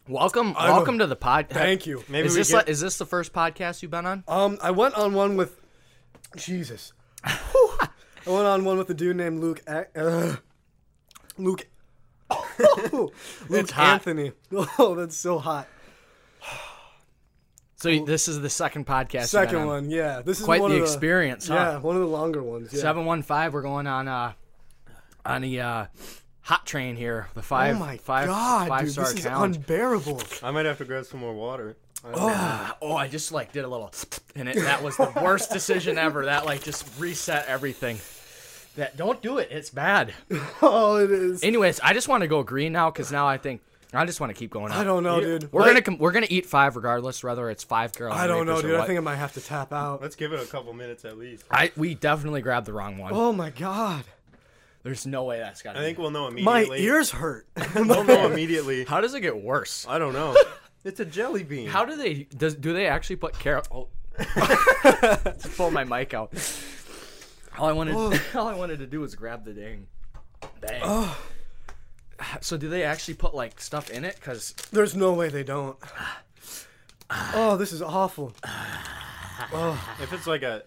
[0.08, 0.72] Welcome, I know.
[0.76, 1.48] welcome to the pod.
[1.50, 2.02] Thank you.
[2.08, 4.24] Maybe is we this get, like, is this the first podcast you've been on?
[4.26, 5.60] Um, I went on one with
[6.34, 6.94] Jesus.
[7.24, 7.88] I
[8.26, 9.62] went on one with a dude named Luke.
[9.66, 10.36] A- Uh,
[11.36, 11.66] Luke.
[12.92, 13.12] Luke
[13.50, 13.94] It's hot.
[13.94, 14.32] Anthony.
[14.78, 15.66] Oh, that's so hot.
[17.76, 19.12] So you- this is the second podcast.
[19.20, 19.66] you've Second on.
[19.66, 20.22] one, yeah.
[20.22, 21.80] This is Quite one the of experience, Yeah, huh?
[21.80, 22.72] one of the longer ones.
[22.72, 22.80] Yeah.
[22.80, 23.52] Seven one five.
[23.52, 24.32] We're going on uh
[25.26, 25.86] on the uh
[26.40, 27.28] hot train here.
[27.34, 29.56] The five Oh my five god, five dude, star this is challenge.
[29.56, 30.22] unbearable.
[30.42, 31.76] I might have to grab some more water.
[32.02, 32.28] I don't know.
[32.30, 33.92] Ah, oh, I just like did a little,
[34.34, 36.24] and it that was the worst decision ever.
[36.26, 37.98] That like just reset everything.
[38.76, 39.48] That don't do it.
[39.50, 40.12] It's bad.
[40.62, 41.42] Oh, it is.
[41.44, 43.60] Anyways, I just want to go green now because now I think
[43.92, 44.72] I just want to keep going.
[44.72, 44.78] Up.
[44.78, 45.38] I don't know, Yeah.
[45.38, 45.52] dude.
[45.52, 48.22] We're Like, gonna com- we're gonna eat five regardless, whether it's five Carolina.
[48.22, 48.80] I don't know, Reapers or dude.
[48.80, 50.02] I think I might have to tap out.
[50.02, 51.44] Let's give it a couple minutes at least.
[51.50, 53.12] I we definitely grabbed the wrong one.
[53.14, 54.04] Oh my god,
[54.82, 55.76] There's no way that's got.
[55.76, 56.68] I think we'll know immediately.
[56.70, 57.46] my ears hurt.
[57.76, 58.84] We'll know immediately.
[58.84, 59.86] How does it get worse?
[59.88, 60.34] I don't know.
[60.86, 61.66] It's a jelly bean.
[61.68, 63.64] How do they does do they actually put carol?
[63.70, 63.88] Oh.
[65.38, 66.30] Just pull my mic out.
[67.58, 67.94] All I wanted
[68.34, 69.86] all I wanted to do was grab the dang.
[70.60, 71.10] Dang.
[72.40, 74.18] So do they actually put like stuff in it?
[74.20, 75.76] Cause There's no way they don't.
[77.34, 78.32] Oh, this is awful.
[80.00, 80.62] If it's like a,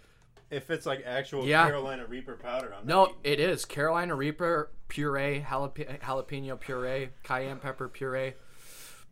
[0.52, 1.66] if it's like actual Yeah.
[1.66, 7.60] Carolina Reaper powder, I'm no, not it is Carolina Reaper puree, jalap- jalapeno puree, cayenne
[7.60, 8.34] pepper puree.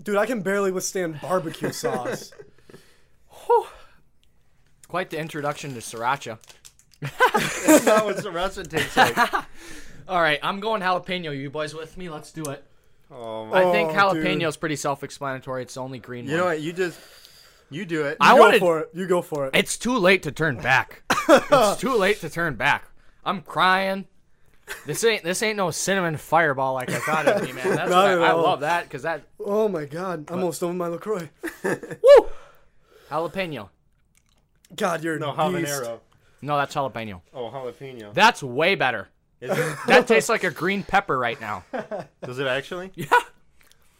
[0.02, 2.32] Dude, I can barely withstand barbecue sauce.
[4.88, 6.38] Quite the introduction to sriracha.
[7.01, 9.17] That's not what sriracha tastes like.
[10.08, 11.36] All right, I'm going jalapeno.
[11.38, 12.10] You boys with me?
[12.10, 12.63] Let's do it.
[13.12, 13.63] Oh, my.
[13.67, 15.63] I think Oh, jalapeno is pretty self-explanatory.
[15.63, 16.39] It's the only green You one.
[16.39, 16.62] know what?
[16.62, 16.99] You just,
[17.69, 18.17] you do it.
[18.19, 18.60] I You go wanted.
[18.60, 18.89] for it.
[18.93, 19.55] You go for it.
[19.55, 21.01] It's too late to turn back.
[21.29, 22.86] it's too late to turn back.
[23.23, 24.05] I'm crying.
[24.88, 27.69] This ain't this ain't no cinnamon fireball like I thought it'd be, man.
[27.75, 28.41] That's Not what at I, I all.
[28.41, 31.29] love that because that Oh my god, I'm almost done with my Lacroix.
[31.63, 32.29] woo
[33.12, 33.69] jalapeno.
[34.75, 35.71] God, you're no a beast.
[35.71, 35.99] habanero.
[36.41, 37.21] No, that's jalapeno.
[37.34, 38.13] Oh, jalapeno.
[38.13, 39.10] That's way better.
[39.41, 39.78] Is it?
[39.88, 41.63] That tastes like a green pepper right now.
[42.24, 42.91] Does it actually?
[42.95, 43.08] Yeah,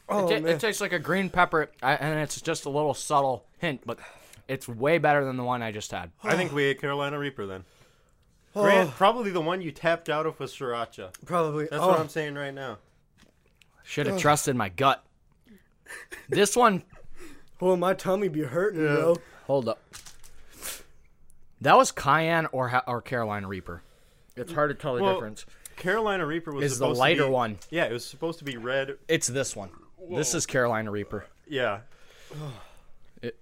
[0.08, 2.70] Oh it, ta- man, it tastes like a green pepper, I- and it's just a
[2.70, 3.98] little subtle hint, but
[4.48, 6.12] it's way better than the one I just had.
[6.24, 7.64] I think we ate Carolina Reaper then.
[8.56, 11.12] oh, Grant, probably the one you tapped out of was sriracha.
[11.26, 11.66] probably.
[11.66, 12.78] That's oh, what I'm saying right now.
[13.84, 14.20] Should have oh.
[14.20, 15.04] trusted my gut.
[16.30, 16.84] This one,
[17.62, 19.16] Oh, my tummy be hurting, bro.
[19.46, 19.80] hold up.
[21.66, 23.82] That was cayenne or or Carolina Reaper.
[24.36, 25.46] It's hard to tell the Well, difference.
[25.78, 27.58] Carolina Reaper was Is the lighter to be, one?
[27.70, 28.98] Yeah, it was supposed to be red.
[29.08, 29.70] It's this one.
[30.10, 31.26] This is Carolina Reaper.
[31.48, 31.80] Yeah.
[33.22, 33.36] It,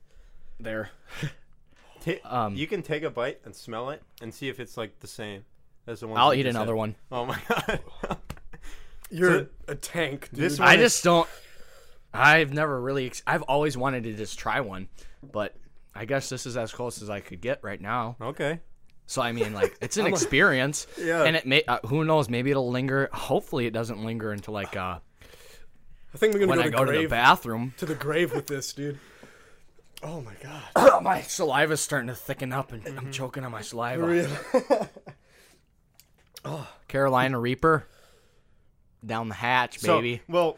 [0.59, 0.89] There.
[2.05, 4.99] Ta- Um, you can take a bite and smell it and see if it's like
[5.01, 5.43] the same
[5.85, 6.17] as the one.
[6.19, 6.95] I'll eat another one.
[7.11, 7.79] Oh my god.
[9.11, 10.39] You're So- a tank, dude.
[10.45, 11.27] This I one- just don't.
[12.13, 13.07] I've never really.
[13.07, 14.87] Ex- I've always wanted to just try one,
[15.33, 15.55] but
[15.95, 18.15] I guess this is as close as I could get right now.
[18.21, 18.59] okay.
[19.05, 21.23] So I mean, like, it's an experience, Yeah.
[21.23, 21.63] and it may.
[21.67, 22.29] Uh, who knows?
[22.29, 23.09] Maybe it'll linger.
[23.11, 24.99] Hopefully, it doesn't linger until like uh,
[26.13, 27.73] I think we're gonna when go, I to, go to the bathroom.
[27.77, 28.99] to the grave with this, dude.
[30.01, 30.63] Oh my god.
[31.03, 32.97] My saliva's starting to thicken up, and Mm-hmm.
[32.99, 34.05] I'm choking on my saliva.
[34.05, 34.37] Really?
[36.87, 37.85] Carolina Reaper,
[39.05, 40.21] down the hatch, So, baby.
[40.27, 40.57] well,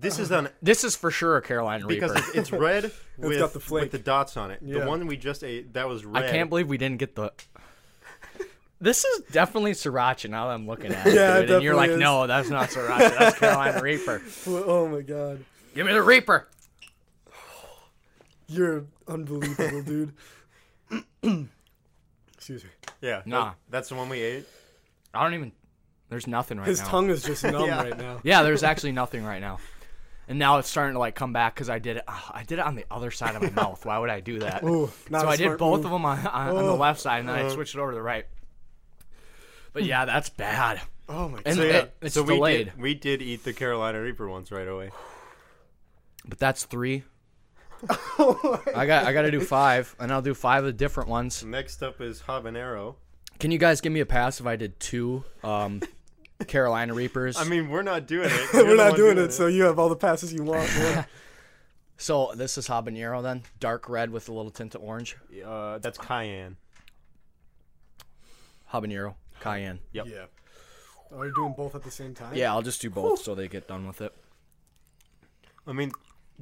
[0.00, 0.22] this uh-huh.
[0.22, 2.28] is an This is for sure a Carolina because Reaper.
[2.28, 3.84] it's, it's red with, got the flake.
[3.84, 4.60] with the dots on it.
[4.62, 4.80] Yeah.
[4.80, 7.32] The one we just ate that was I can't believe we didn't get the.
[8.80, 10.30] This is definitely sriracha.
[10.30, 12.48] Now that I'm looking at it, Yeah, it dude, and you're like, definitely no, that's
[12.48, 13.18] not sriracha.
[13.18, 14.22] That's Carolina Reaper.
[14.46, 15.44] oh my god.
[15.74, 16.46] Give me the Reaper.
[18.46, 20.12] You're unbelievable, dude.
[22.36, 22.70] Excuse me.
[23.00, 23.22] Yeah.
[23.26, 23.46] Nah.
[23.46, 24.46] that- that's the one we ate.
[25.12, 25.52] I don't even.
[26.08, 26.70] There's nothing right now.
[26.70, 26.88] His now.
[26.88, 27.82] tongue is just numb Yeah.
[27.82, 28.20] right now.
[28.22, 29.58] Yeah, there's actually nothing right now.
[30.28, 32.04] And now it's starting to like come back because I did it.
[32.06, 33.84] ah, I did it on the other side of my mouth.
[33.86, 34.62] Why would I do that?
[34.62, 35.86] Ooh, so I did both move.
[35.86, 36.76] of them on, on, on the Oh.
[36.76, 37.54] left side, and then I Uh-huh.
[37.54, 38.26] switched it over to the right.
[39.72, 40.80] But yeah, that's bad.
[41.08, 41.54] Oh my god.
[41.54, 44.90] So it- it's so we did, we did eat the Carolina Reaper ones right away.
[46.26, 47.04] But that's three.
[48.18, 51.44] I got I got to do five, and I'll do five of the different ones.
[51.44, 52.96] Next up is habanero.
[53.38, 55.80] Can you guys give me a pass if I did two um,
[56.46, 57.36] Carolina Reapers?
[57.36, 58.48] I mean, we're not doing it.
[58.52, 60.68] You're We're not one doing it, so you have all the passes you want,
[61.96, 65.16] so this is habanero then, dark red with a little tint of orange.
[65.44, 66.56] uh, that's cayenne.
[68.72, 69.80] Habanero, cayenne.
[69.92, 70.06] Yep.
[70.08, 70.24] Yeah.
[71.10, 72.34] Oh, you're doing both at the same time?
[72.34, 74.14] Yeah, I'll just do both so they get done with it.
[75.66, 75.92] I mean,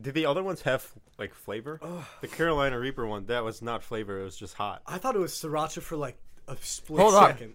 [0.00, 1.80] did the other ones have like flavor?
[2.20, 4.20] The Carolina Reaper one, that was not flavor.
[4.20, 4.82] It was just hot.
[4.86, 7.54] I thought it was sriracha for like a split Hold on.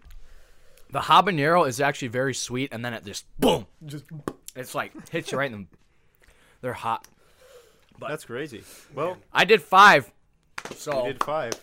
[0.92, 1.08] Second.
[1.26, 3.66] The habanero is actually very sweet, and then it just boom.
[3.86, 4.06] Just
[4.56, 5.78] It's like hits you right in the.
[6.62, 7.08] They're hot.
[8.00, 8.64] But That's crazy.
[8.94, 10.12] Well, I did five.
[10.76, 11.54] So we did five.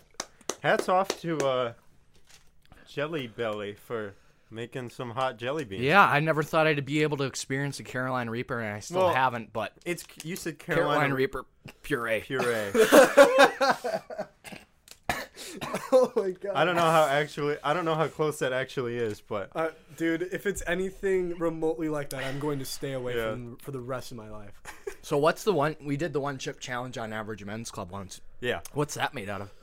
[0.61, 1.73] Hats off to uh,
[2.87, 4.13] Jelly Belly for
[4.51, 5.83] making some hot jelly beans.
[5.83, 8.99] yeah, I never thought I'd be able to experience a Carolina Reaper, and I still
[9.01, 9.53] Well, haven't.
[9.53, 11.45] But It's you said Carolina, Carolina, Reaper
[11.83, 12.21] puree.
[12.21, 12.71] puree.
[15.91, 16.51] Oh my god.
[16.55, 17.57] I don't know how actually.
[17.63, 21.89] I don't know how close that actually is, but Uh, dude, if it's anything remotely
[21.89, 23.31] like that, I'm going to stay away Yeah.
[23.31, 24.53] from for the rest of my life.
[25.01, 28.19] So what's the one we did the one chip challenge on Average Men's Club once?
[28.41, 29.53] yeah, What's that made out of?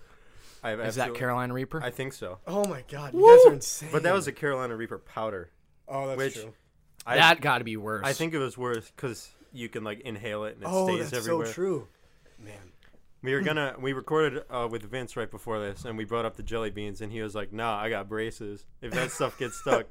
[0.64, 1.82] I have Is that Carolina Reaper?
[1.82, 2.38] I think so.
[2.46, 3.90] Oh my god, you guys are insane.
[3.92, 5.50] But that was a Carolina Reaper powder.
[5.88, 6.54] oh, that's which- true.
[7.08, 8.02] I, that got to be worse.
[8.04, 11.10] I think it was worse because you can like inhale it and it oh, stays
[11.10, 11.46] that's everywhere.
[11.46, 11.88] so true,
[12.38, 12.72] man.
[13.22, 16.36] We were gonna we recorded uh, with Vince right before this, and we brought up
[16.36, 18.64] the jelly beans, and he was like, "Nah, I got braces.
[18.80, 19.86] If that stuff gets stuck,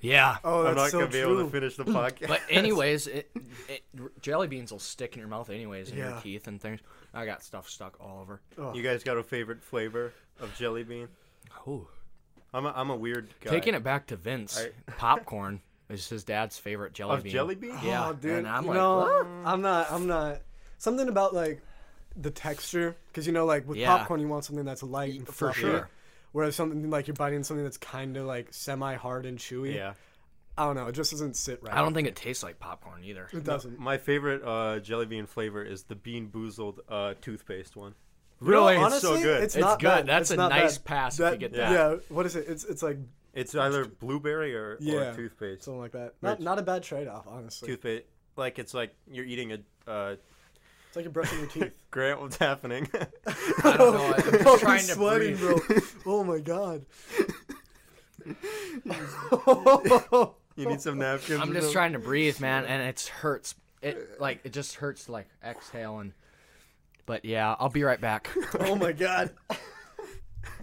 [0.00, 0.36] Yeah.
[0.44, 1.32] Oh, I'm that's not so gonna be true.
[1.40, 3.30] able to finish the podcast." But anyways, it,
[3.68, 3.82] it,
[4.22, 6.80] jelly beans will stick in your mouth anyways, in your teeth and things.
[7.14, 8.40] I got stuff stuck all over.
[8.58, 8.74] Oh.
[8.74, 11.08] you guys got a favorite flavor of jelly bean?
[11.66, 11.88] Ooh.
[12.52, 13.50] I'm a, I'm a weird guy.
[13.50, 17.32] Taking it back to Vince, I- popcorn is his dad's favorite jelly of bean.
[17.32, 17.76] jelly bean.
[17.82, 18.38] Yeah, oh, dude.
[18.38, 19.90] and I'm you like, know, "What?" I'm not.
[19.90, 20.42] I'm not.
[20.78, 21.62] Something about like
[22.16, 23.96] the texture, because you know, like with Yeah.
[23.96, 25.60] popcorn, you want something that's light and for fluffy.
[25.60, 25.88] sure.
[26.32, 29.74] Whereas something like you're biting something that's kind of like semi-hard and chewy.
[29.74, 29.94] Yeah.
[30.58, 30.86] I don't know.
[30.86, 31.74] It just doesn't sit right.
[31.74, 33.28] I don't think it tastes like popcorn either.
[33.32, 33.78] it doesn't.
[33.78, 37.94] My favorite uh, jelly bean flavor is the BeanBoozled uh, toothpaste one.
[38.40, 38.76] Really?
[38.76, 39.42] No, It's so honestly, good.
[39.44, 39.86] It's, It's not good.
[39.86, 40.06] bad.
[40.06, 40.84] That's It's a not nice bad.
[40.84, 41.72] pass if That, you get that.
[41.72, 41.96] Yeah.
[42.08, 42.46] What is it?
[42.48, 42.98] It's it's like
[43.34, 44.94] It's either blueberry or, Yeah.
[45.12, 45.64] or toothpaste.
[45.64, 46.14] something like that.
[46.22, 47.68] Not not a bad trade-off, honestly.
[47.68, 48.04] Toothpaste,
[48.36, 49.58] like it's like you're eating a.
[49.90, 50.16] Uh,
[50.96, 51.74] It's like you're brushing your teeth.
[51.90, 52.88] Grant, what's happening?
[53.64, 54.14] I don't know.
[54.14, 55.60] I'm just I'm trying to sweating, breathe.
[56.04, 56.14] bro.
[56.14, 56.86] Oh my god.
[60.56, 61.38] you need some napkins.
[61.38, 63.56] I'm just trying to breathe, man, and it hurts.
[63.82, 66.14] It like it just hurts to like exhale and.
[67.04, 68.30] But yeah, I'll be right back.
[68.60, 69.32] Oh my god.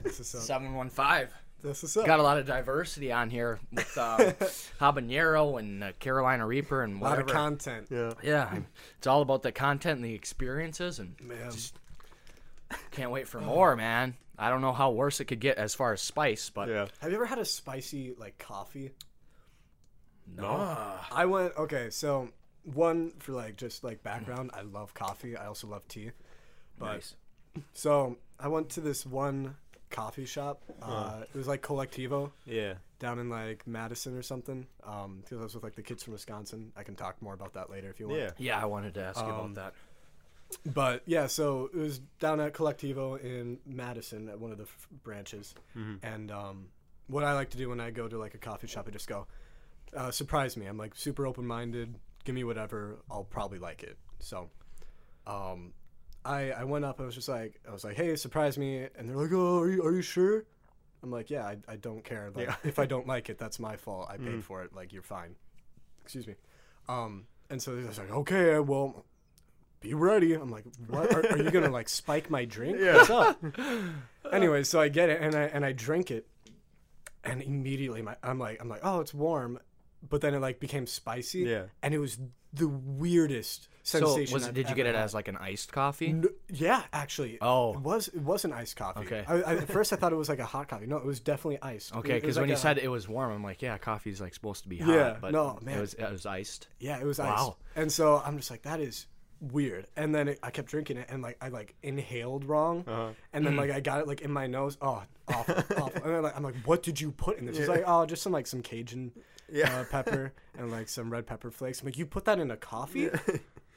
[0.02, 0.42] This is up.
[0.42, 1.32] Seven one five.
[1.64, 2.06] This is up.
[2.06, 4.18] Got a lot of diversity on here with uh,
[4.82, 7.88] habanero and uh, Carolina Reaper and a lot of content.
[7.90, 8.14] Yeah.
[8.22, 8.58] yeah,
[8.98, 11.52] it's all about the content and the experiences, and Man.
[11.52, 11.80] just
[12.92, 14.16] can't wait for more, man.
[14.38, 16.88] I don't know how worse it could get as far as spice, but Yeah.
[17.00, 18.92] Have you ever had a spicy like coffee?
[20.36, 20.78] no.
[21.12, 22.30] I went okay, so
[22.66, 25.38] one for like just like background, I love coffee.
[25.38, 26.12] I also love tea.
[26.78, 27.16] But Nice.
[27.74, 29.56] so I went to this one
[29.94, 30.62] coffee shop.
[30.82, 32.74] Uh, it was like Colectivo Yeah.
[33.00, 34.68] down in like Madison or something.
[34.84, 36.74] Um, because I was with like the kids from Wisconsin.
[36.76, 38.20] I can talk more about that later if you want.
[38.20, 38.32] Yeah.
[38.38, 39.74] Yeah, I wanted to ask you Um, about that.
[40.74, 44.88] But yeah, so it was down at Colectivo in Madison at one of the f-
[45.04, 45.56] branches.
[46.04, 46.68] And um,
[47.08, 49.08] what I like to do when I go to like a coffee shop, I just
[49.08, 49.26] go,
[49.96, 50.66] uh, surprise me.
[50.66, 51.96] I'm like super open minded.
[52.24, 53.00] Give me whatever.
[53.10, 53.98] I'll probably like it.
[54.20, 54.50] So,
[55.28, 55.74] um,
[56.26, 57.00] I I went up.
[57.02, 58.88] I was just like, I was like, hey, surprise me.
[58.98, 60.46] And they're like, oh, are you are you sure?
[61.02, 62.32] I'm like, yeah, I, I don't care.
[62.34, 62.56] Like, Yeah.
[62.64, 64.08] if I don't like it, that's my fault.
[64.10, 64.74] I paid for it.
[64.74, 65.36] Like, you're fine.
[66.02, 66.36] Excuse me.
[66.88, 69.04] Um, and so I was like, okay, well,
[69.82, 70.34] be ready.
[70.34, 71.14] I'm like, what?
[71.14, 72.78] Are, are you gonna like spike my drink?
[72.80, 73.38] What's up?
[74.32, 76.26] anyway, so I get it and I and I drink it,
[77.26, 79.60] and immediately my I'm like I'm like, oh, it's warm,
[80.10, 81.40] but then it like became spicy.
[81.40, 81.64] Yeah.
[81.82, 82.18] And it was
[82.54, 85.04] the weirdest So, was it, did you get it had.
[85.04, 86.08] as like an iced coffee?
[86.08, 87.38] N- yeah, actually.
[87.42, 87.74] Oh.
[87.74, 89.02] It was it was an iced coffee.
[89.02, 89.26] Okay.
[89.28, 90.86] I, I, at first I thought it was like a hot coffee.
[90.88, 91.94] No, it was definitely iced.
[91.94, 93.62] Okay, It- it because was when like you a- said it was warm, I'm like,
[93.62, 94.94] yeah, coffee's like supposed to be hot.
[94.96, 95.78] Yeah, but no, man.
[95.78, 96.70] it was it was iced.
[96.80, 97.28] Yeah, it was ice.
[97.28, 97.58] Wow.
[97.76, 99.06] And so I'm just like, that is
[99.42, 99.88] weird.
[99.98, 103.10] And then it, I kept drinking it, and like I like inhaled wrong, Uh-huh.
[103.34, 104.78] and then like I got it like in my nose.
[104.82, 106.04] Oh, awful, awful.
[106.06, 107.58] And then like I'm like, what did you put in this?
[107.58, 109.12] He's like, oh, just some like some Cajun
[109.52, 109.76] Yeah.
[109.82, 111.82] uh, pepper and like some red pepper flakes.
[111.82, 113.10] I'm like, you put that in a coffee?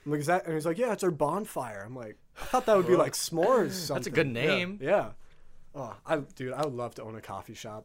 [0.07, 0.45] I'm like, is that?
[0.47, 1.83] And he's like, yeah, it's our bonfire.
[1.85, 3.73] I'm like, I thought that would be like s'mores.
[3.73, 3.95] Something.
[3.97, 4.79] That's a good name.
[4.81, 5.11] Yeah.
[5.75, 7.85] Oh, I dude, I would love to own a coffee shop.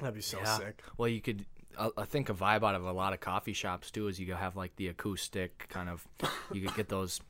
[0.00, 0.56] That'd be so Yeah.
[0.58, 0.82] sick.
[0.98, 1.44] Well, you could.
[1.78, 4.26] I I think a vibe out of a lot of coffee shops too is you
[4.26, 6.06] could have like the acoustic kind of.
[6.52, 7.20] You could get those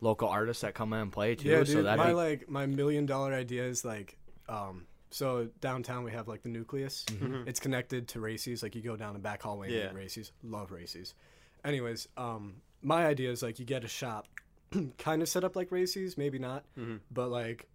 [0.00, 1.48] local artists that come in and play too.
[1.48, 1.68] Yeah, dude.
[1.68, 4.16] so that'd my be like my million dollar idea is like,
[4.48, 7.04] um, so downtown we have like the nucleus.
[7.46, 8.62] It's connected to Racy's.
[8.62, 9.84] Like you go down the back hallway and Yeah.
[9.86, 9.92] yeah.
[9.94, 10.32] Racy's.
[10.42, 11.14] Love Racy's.
[11.64, 14.28] Anyways, um, my idea is like you get a shop,
[14.98, 16.64] kind of set up like Racy's, maybe not,
[17.10, 17.66] but like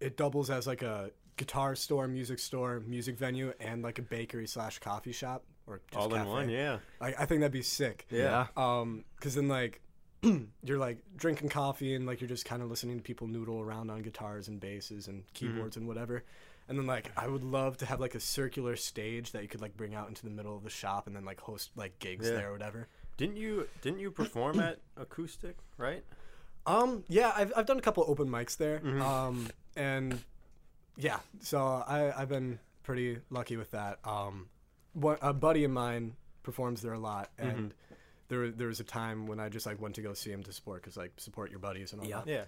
[0.00, 4.46] it doubles as like a guitar store, music store, music venue, and like a bakery
[4.46, 6.48] slash coffee shop or just All in one.
[6.48, 6.78] Yeah.
[7.00, 8.06] Like I think that'd be sick.
[8.10, 8.46] yeah.
[8.56, 9.80] Um, cause then like
[10.62, 13.90] you're like drinking coffee and like you're just kind of listening to people noodle around
[13.90, 16.22] on guitars and basses and keyboards and whatever.
[16.68, 19.60] And then like I would love to have like a circular stage that you could
[19.60, 22.26] like bring out into the middle of the shop and then like host like gigs
[22.28, 22.36] Yeah.
[22.36, 22.88] there or whatever.
[23.16, 26.02] Didn't you didn't you perform at acoustic right?
[26.66, 28.80] Um, yeah, I've I've done a couple open mics there.
[29.02, 30.18] Um, and
[30.96, 33.98] yeah, so I I've been pretty lucky with that.
[34.04, 34.48] Um,
[34.94, 37.74] what a buddy of mine performs there a lot, and
[38.28, 40.52] there there was a time when I just like went to go see him to
[40.52, 42.16] support because like support your buddies and all Yeah.
[42.24, 42.26] that.
[42.26, 42.44] Yeah.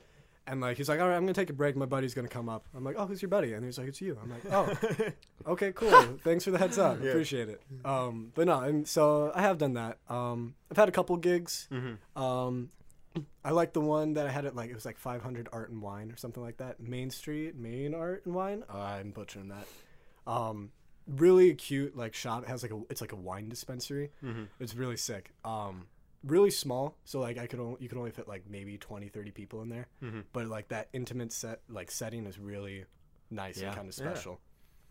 [0.49, 1.77] And like he's like, all right, I'm gonna take a break.
[1.77, 2.67] My buddy's gonna come up.
[2.75, 3.53] I'm like, oh, who's your buddy?
[3.53, 4.19] And he's like, it's you.
[4.23, 5.11] I'm like, oh,
[5.53, 5.91] okay, cool.
[6.23, 7.03] Thanks for the heads up.
[7.03, 7.11] Yeah.
[7.11, 7.61] Appreciate it.
[7.85, 9.99] Um, but no, and so I have done that.
[10.09, 11.69] Um, I've had a couple gigs.
[11.73, 12.23] Mm-hmm.
[12.23, 12.71] Um,
[13.45, 15.83] I like the one that I had at like it was like 500 Art and
[15.83, 16.81] Wine or something like that.
[16.81, 18.63] Main Street, Main Art and Wine.
[18.73, 19.67] Oh, I'm butchering that.
[20.31, 20.71] Um,
[21.07, 22.43] really cute like shop.
[22.45, 24.11] It has like a it's like a wine dispensary.
[24.25, 24.45] Mm-hmm.
[24.61, 25.33] It's really sick.
[25.45, 25.87] Um,
[26.27, 26.97] really small.
[27.05, 29.69] So like I could only you could only fit like maybe 20, 30 people in
[29.69, 29.87] there.
[30.03, 30.25] Mhm.
[30.33, 32.85] But like that intimate set like setting is really
[33.31, 33.69] nice Yeah.
[33.69, 34.13] and kind of Yeah.
[34.13, 34.41] special.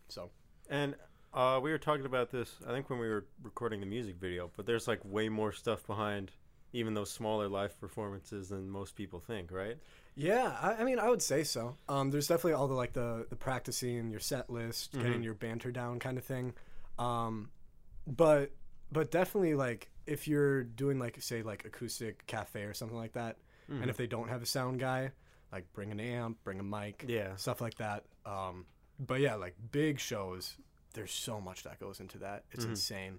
[0.08, 0.30] So
[0.68, 0.96] And
[1.34, 4.50] uh, we were talking about this, I think, when we were recording the music video.
[4.56, 6.32] But there's like way more stuff behind
[6.72, 9.78] even those smaller live performances than most people think, right?
[10.18, 11.76] yeah, I, I mean I would say so.
[11.88, 15.24] Um, there's definitely all the like the the practicing your set list, getting Mhm.
[15.24, 16.54] your banter down kind of thing.
[16.98, 17.50] Um,
[18.06, 18.50] but
[18.90, 23.36] but definitely like if you're doing like say like acoustic cafe or something like that,
[23.70, 23.82] Mm-hmm.
[23.82, 25.10] and if they don't have a sound guy,
[25.50, 27.34] like bring an amp, bring a mic, Yeah.
[27.34, 28.04] stuff like that.
[28.24, 28.64] Um,
[29.00, 30.56] but yeah, like big shows,
[30.94, 32.44] there's so much that goes into that.
[32.52, 32.68] It's Mhm.
[32.70, 33.18] insane.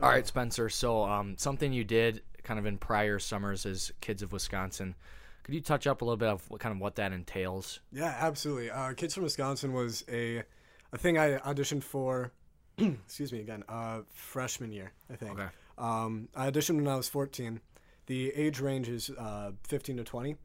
[0.00, 0.68] All right, Spencer.
[0.68, 4.94] So, um, something you did kind of in prior summers as Kids of Wisconsin.
[5.42, 7.80] Could you touch up a little bit of what kind of what that entails?
[7.90, 8.70] Yeah, absolutely.
[8.70, 10.44] Uh, Kids from Wisconsin was a
[10.92, 12.30] a thing I auditioned for.
[12.78, 13.64] excuse me again.
[13.68, 15.32] Uh, freshman year, I think.
[15.40, 15.48] Okay.
[15.82, 17.60] Um, I auditioned when I was 14.
[18.06, 20.36] The age range is uh, 15 to 20,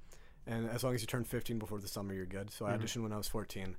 [0.48, 2.52] and as long as you turn 15 before the summer, you're good.
[2.52, 3.76] So I auditioned when I was 14.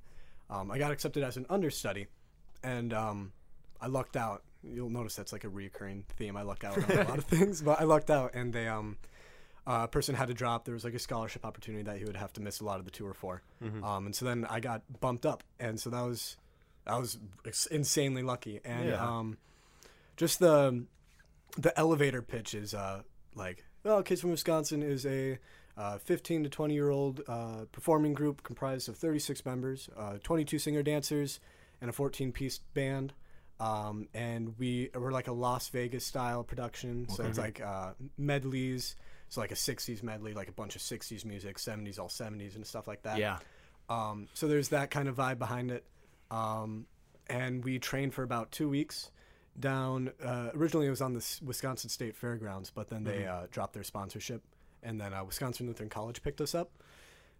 [0.49, 2.07] Um, I got accepted as an understudy,
[2.63, 3.31] and um,
[3.81, 4.43] I lucked out.
[4.63, 6.35] You'll notice that's like a recurring theme.
[6.35, 8.97] I luck out on a lot of things, but I lucked out, and they um,
[9.67, 10.65] uh, a person had to drop.
[10.65, 12.85] There was like a scholarship opportunity that he would have to miss a lot of
[12.85, 13.41] the tour for,
[13.83, 16.37] um, and so then I got bumped up, and so that was
[16.87, 17.17] I was
[17.71, 19.01] insanely lucky, and Yeah.
[19.19, 19.37] um,
[20.17, 20.83] just the
[21.57, 23.01] the elevator pitch is uh,
[23.35, 25.39] like, oh, Kids from Wisconsin is a
[25.77, 30.59] uh, 15 to 20 year old uh, performing group comprised of 36 members, uh, 22
[30.59, 31.39] singer dancers,
[31.81, 33.13] and a 14 piece band.
[33.59, 38.95] Um, and we we're like a Las Vegas style production, so it's like uh, medleys,
[39.27, 42.65] so like a 60s medley, like a bunch of 60s music, 70s all 70s and
[42.65, 43.17] stuff like that.
[43.17, 43.39] Yeah.
[43.89, 45.83] Um, so there's that kind of vibe behind it.
[46.31, 46.85] Um,
[47.27, 49.11] and we trained for about two weeks
[49.57, 50.11] down.
[50.23, 53.83] Uh, originally, it was on the Wisconsin State Fairgrounds, but then they uh, dropped their
[53.83, 54.41] sponsorship,
[54.83, 56.71] and then uh, Wisconsin Lutheran College picked us up.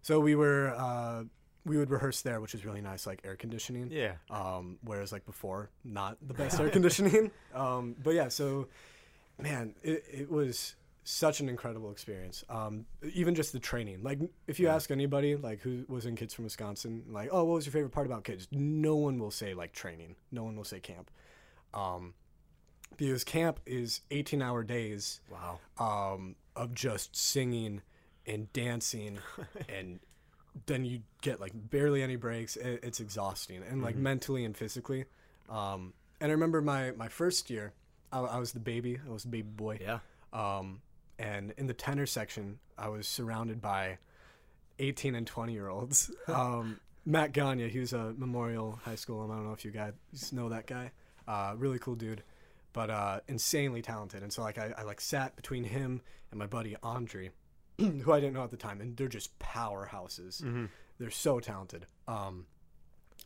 [0.02, 1.24] So we were uh,
[1.64, 3.90] we would rehearse there, which was really nice, like air conditioning.
[3.90, 4.14] Yeah.
[4.30, 7.30] Um, whereas like before, not the best air conditioning.
[7.54, 8.68] Um, but yeah, so
[9.38, 12.44] man, it, it was such an incredible experience.
[12.48, 14.02] Um, even just the training.
[14.02, 17.54] Like if you ask anybody like who was in Kids from Wisconsin, like, oh, what
[17.54, 18.48] was your favorite part about Kids?
[18.50, 20.16] No one will say like training.
[20.30, 21.10] No one will say camp.
[21.74, 22.14] Um,
[22.96, 25.58] because camp is 18 hour days Wow.
[25.78, 27.82] um, of just singing
[28.26, 29.18] and dancing
[29.68, 30.00] and
[30.66, 32.56] then you get like barely any breaks.
[32.56, 35.04] It, it's exhausting and like mentally and physically.
[35.48, 37.72] Um, and i remember my my first year
[38.12, 39.78] I, I was the baby i was the baby boy.
[39.80, 40.00] Yeah.
[40.34, 40.82] um,
[41.18, 43.96] and in the tenor section i was surrounded by
[44.78, 46.10] 18 and 20 year olds.
[46.28, 49.94] Um, matt gagne he was a memorial high school i don't know if you guys
[50.32, 50.90] know that guy
[51.28, 52.22] uh, really cool dude
[52.72, 54.22] but uh, insanely talented.
[54.22, 57.32] And so like I, I like sat between him and my buddy andre
[57.78, 60.68] who i didn't know at the time and they're just powerhouses.
[60.98, 61.86] They're so talented.
[62.06, 62.46] Um,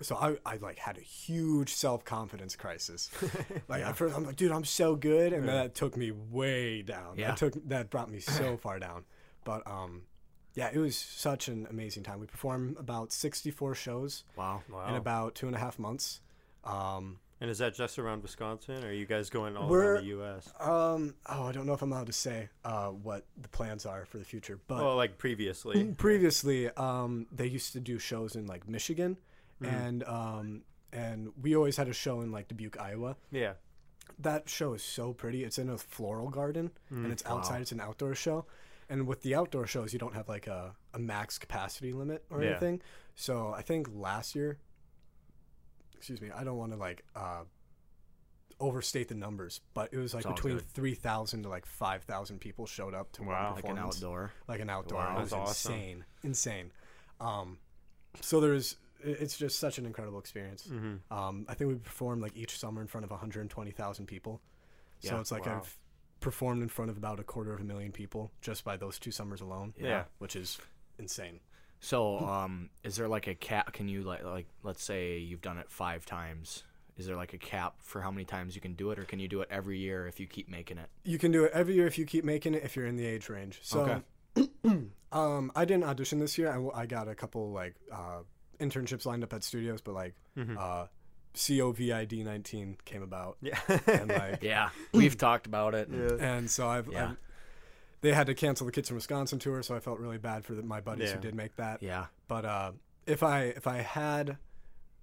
[0.00, 3.10] so I, I like had a huge self-confidence crisis.
[3.68, 5.52] Like at first i'm like dude i'm so good and Yeah.
[5.52, 7.16] that took me way down.
[7.18, 7.28] Yeah.
[7.28, 9.04] that took that brought me so far down.
[9.44, 10.02] But um
[10.54, 12.18] yeah it was such an amazing time.
[12.20, 14.62] We performed about 64 shows Wow.
[14.70, 14.88] Wow.
[14.88, 16.20] in about two and a half months.
[16.64, 20.02] Um and is that just around Wisconsin, or are you guys going all We're- around
[20.04, 20.50] the U.S.?
[20.60, 24.06] um oh i don't know if i'm allowed to say uh what the plans are
[24.06, 25.84] for the future but Well, like previously.
[25.98, 29.18] previously um they used to do shows in like michigan
[29.62, 33.52] and um and we always had a show in like dubuque iowa yeah.
[34.18, 37.36] that show is so pretty it's in a floral garden and it's Wow.
[37.38, 38.46] outside it's an outdoor show
[38.88, 42.42] and with the outdoor shows you don't have like a, a max capacity limit or
[42.42, 42.50] Yeah.
[42.52, 42.80] anything
[43.14, 44.58] so i think last year
[46.04, 47.42] excuse me i don't want to like uh
[48.60, 50.66] overstate the numbers but it was like It's between good.
[50.74, 53.46] 3000 to like 5000 people showed up to Wow.
[53.46, 54.32] one Like an outdoor.
[54.46, 54.98] like an outdoor.
[54.98, 55.16] Wow.
[55.16, 55.72] it was That's awesome.
[55.72, 56.70] insane, insane.
[57.20, 57.58] Um,
[58.20, 60.68] so there's, it's just such an incredible experience.
[60.70, 61.12] Mm-hmm.
[61.12, 64.40] Um, I think we performed like each summer in front of 120,000 people.
[65.00, 65.56] So Yeah, it's like wow.
[65.62, 65.76] I've
[66.20, 69.10] performed in front of about a quarter of a million people just by those two
[69.10, 69.74] summers alone.
[69.76, 70.04] Yeah.
[70.18, 70.58] which is
[70.98, 71.40] insane.
[71.84, 73.74] So, um, is there like a cap?
[73.74, 76.62] Can you like like let's say you've done it five times?
[76.96, 79.18] Is there like a cap for how many times you can do it, or can
[79.18, 80.88] you do it every year if you keep making it?
[81.04, 83.04] You can do it every year if you keep making it if you're in the
[83.04, 83.58] age range.
[83.62, 84.00] So,
[85.12, 86.50] um, I didn't audition this year.
[86.74, 88.20] i got a couple like uh,
[88.60, 90.56] internships lined up at studios, but like Mm-hmm.
[90.58, 90.86] uh,
[91.34, 93.58] COVID nineteen came about, Yeah.
[93.86, 95.88] and like Yeah, we've talked about it.
[95.88, 97.04] and- and so I've, Yeah.
[97.10, 97.16] I've-
[98.04, 100.54] they had to cancel the Kids from Wisconsin tour, so I felt really bad for
[100.54, 101.16] the, my buddies Yeah.
[101.16, 101.82] who did make that.
[101.82, 102.72] Yeah, But uh,
[103.06, 104.36] if I if I had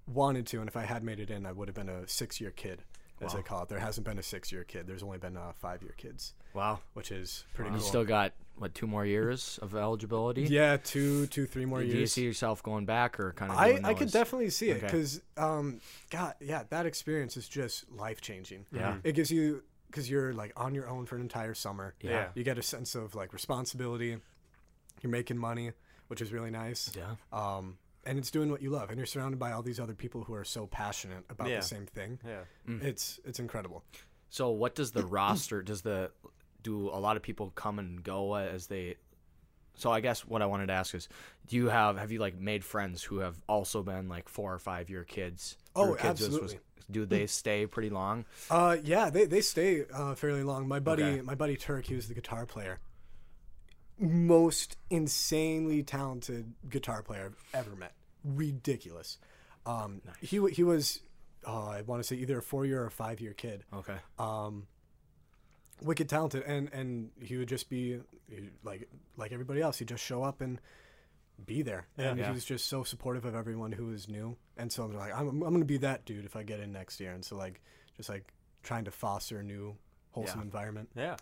[0.07, 2.39] wanted to, and if I had made it in, I would have been a six
[2.41, 2.83] year kid.
[3.19, 3.37] as Wow.
[3.37, 3.69] they call it.
[3.69, 4.87] There hasn't been a six-year kid.
[4.87, 6.79] There's only been uh, five-year kids, Wow.
[6.95, 7.85] which is pretty You cool.
[7.85, 10.41] still got what two more years of eligibility?
[10.41, 11.93] yeah, two, two, three more Do years.
[11.95, 13.59] Do you see yourself going back or kind of?
[13.59, 14.87] I, I could definitely see it Okay.
[14.87, 18.65] because, um, God, yeah, that experience is just life changing.
[18.71, 18.97] Yeah.
[19.03, 19.61] It gives you
[19.91, 21.93] because you're like on your own for an entire summer.
[22.01, 22.29] Yeah.
[22.33, 24.17] You get a sense of like responsibility.
[25.01, 25.71] You're making money,
[26.07, 26.91] which is really nice.
[26.95, 27.15] Yeah.
[27.33, 30.23] Um, and it's doing what you love, and you're surrounded by all these other people
[30.23, 31.57] who are so passionate about Yeah.
[31.57, 32.19] the same thing.
[32.25, 32.41] Yeah.
[32.81, 33.83] It's it's incredible.
[34.29, 35.61] So what does the roster?
[35.61, 36.11] Does the
[36.63, 38.95] do a lot of people come and go as they?
[39.75, 41.07] So I guess what I wanted to ask is,
[41.47, 44.59] do you have have you like made friends who have also been like four or
[44.59, 45.57] five year kids?
[45.75, 46.59] Oh, kids was- was- absolutely.
[46.89, 48.25] Do they stay pretty long?
[48.49, 50.67] Uh, yeah, they they stay uh, fairly long.
[50.67, 51.21] My buddy, Okay.
[51.21, 52.79] my buddy Turk, he was the guitar player.
[53.99, 57.93] Most insanely talented guitar player I've ever met.
[58.23, 59.19] Ridiculous.
[59.65, 61.01] Um, he he was,
[61.45, 63.63] uh, I want to say either a four year or a five year kid.
[63.71, 63.97] Okay.
[64.17, 64.65] Um,
[65.83, 67.99] wicked talented, and and he would just be
[68.63, 69.77] like like everybody else.
[69.77, 70.59] He'd just show up and
[71.41, 72.27] be there, and Yeah.
[72.27, 74.37] he was just so supportive of everyone who was new.
[74.57, 76.99] And so I'm like, I'm I'm gonna be that dude if I get in next
[76.99, 77.11] year.
[77.11, 77.61] And so like
[77.97, 78.33] just like
[78.63, 79.75] trying to foster a new
[80.11, 80.45] wholesome Yeah.
[80.45, 80.89] environment.
[80.95, 81.17] Yeah.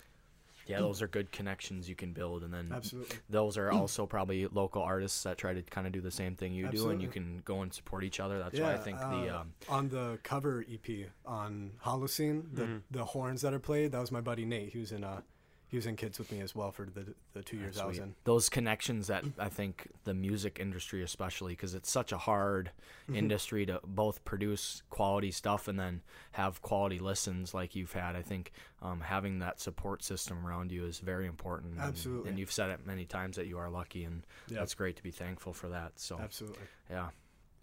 [0.67, 3.17] Yeah, those are good connections you can build, and then Absolutely.
[3.27, 6.53] those are also probably local artists that try to kind of do the same thing
[6.53, 8.37] you do, and you can go and support each other.
[8.37, 12.77] That's why I think the uh, um, on the cover EP on Holocene, the Mm-hmm.
[12.91, 14.71] the horns that are played, that was my buddy Nate.
[14.71, 15.21] He was in uh
[15.69, 17.95] he was in Kids with me as well for the the two years I was
[17.97, 18.05] Sweet.
[18.05, 18.15] in.
[18.25, 22.71] Those connections that I think the music industry, especially, because it's such a hard
[23.05, 23.15] Mm-hmm.
[23.15, 26.01] industry to both produce quality stuff and then
[26.33, 28.15] have quality listens like you've had.
[28.15, 28.51] I think
[28.83, 31.71] um, having that support system around you is very important.
[31.73, 32.29] and- Absolutely.
[32.29, 34.59] And, you've said it many times that you are lucky, and Yeah.
[34.59, 35.93] that's great to be thankful for that.
[35.99, 36.61] So, Absolutely.
[36.87, 37.09] yeah.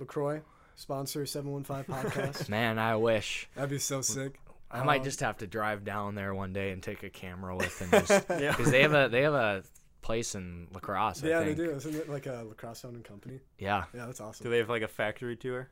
[0.00, 0.42] Lacroix
[0.74, 2.48] sponsor seven one five podcast.
[2.48, 3.48] Man, I wish.
[3.54, 4.40] That'd be so sick.
[4.70, 7.56] I might Um, just have to drive down there one day and take a camera
[7.56, 8.50] with and just Yeah.
[8.50, 9.62] because they have a they have a
[10.02, 11.22] place in La Crosse.
[11.24, 11.70] I Yeah, they do.
[11.70, 13.40] Isn't it like a La Crosse owned company?
[13.58, 14.44] Yeah, Yeah, that's awesome.
[14.44, 15.68] Do they have like a factory tour?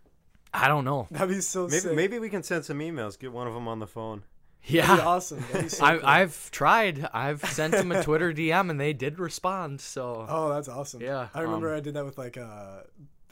[0.53, 1.09] I don't know.
[1.11, 1.97] That'd be so Maybe sick.
[1.97, 3.19] maybe we can send some emails.
[3.19, 4.23] Get one of them on the phone.
[4.63, 5.41] That'd be Yeah, awesome.
[5.53, 6.07] That'd be so I, cool.
[6.07, 7.09] I've tried.
[7.13, 9.81] I've sent them a Twitter DM and they did respond.
[9.81, 11.01] So Oh, that's awesome.
[11.03, 12.83] Yeah, I remember um, I did that with like uh,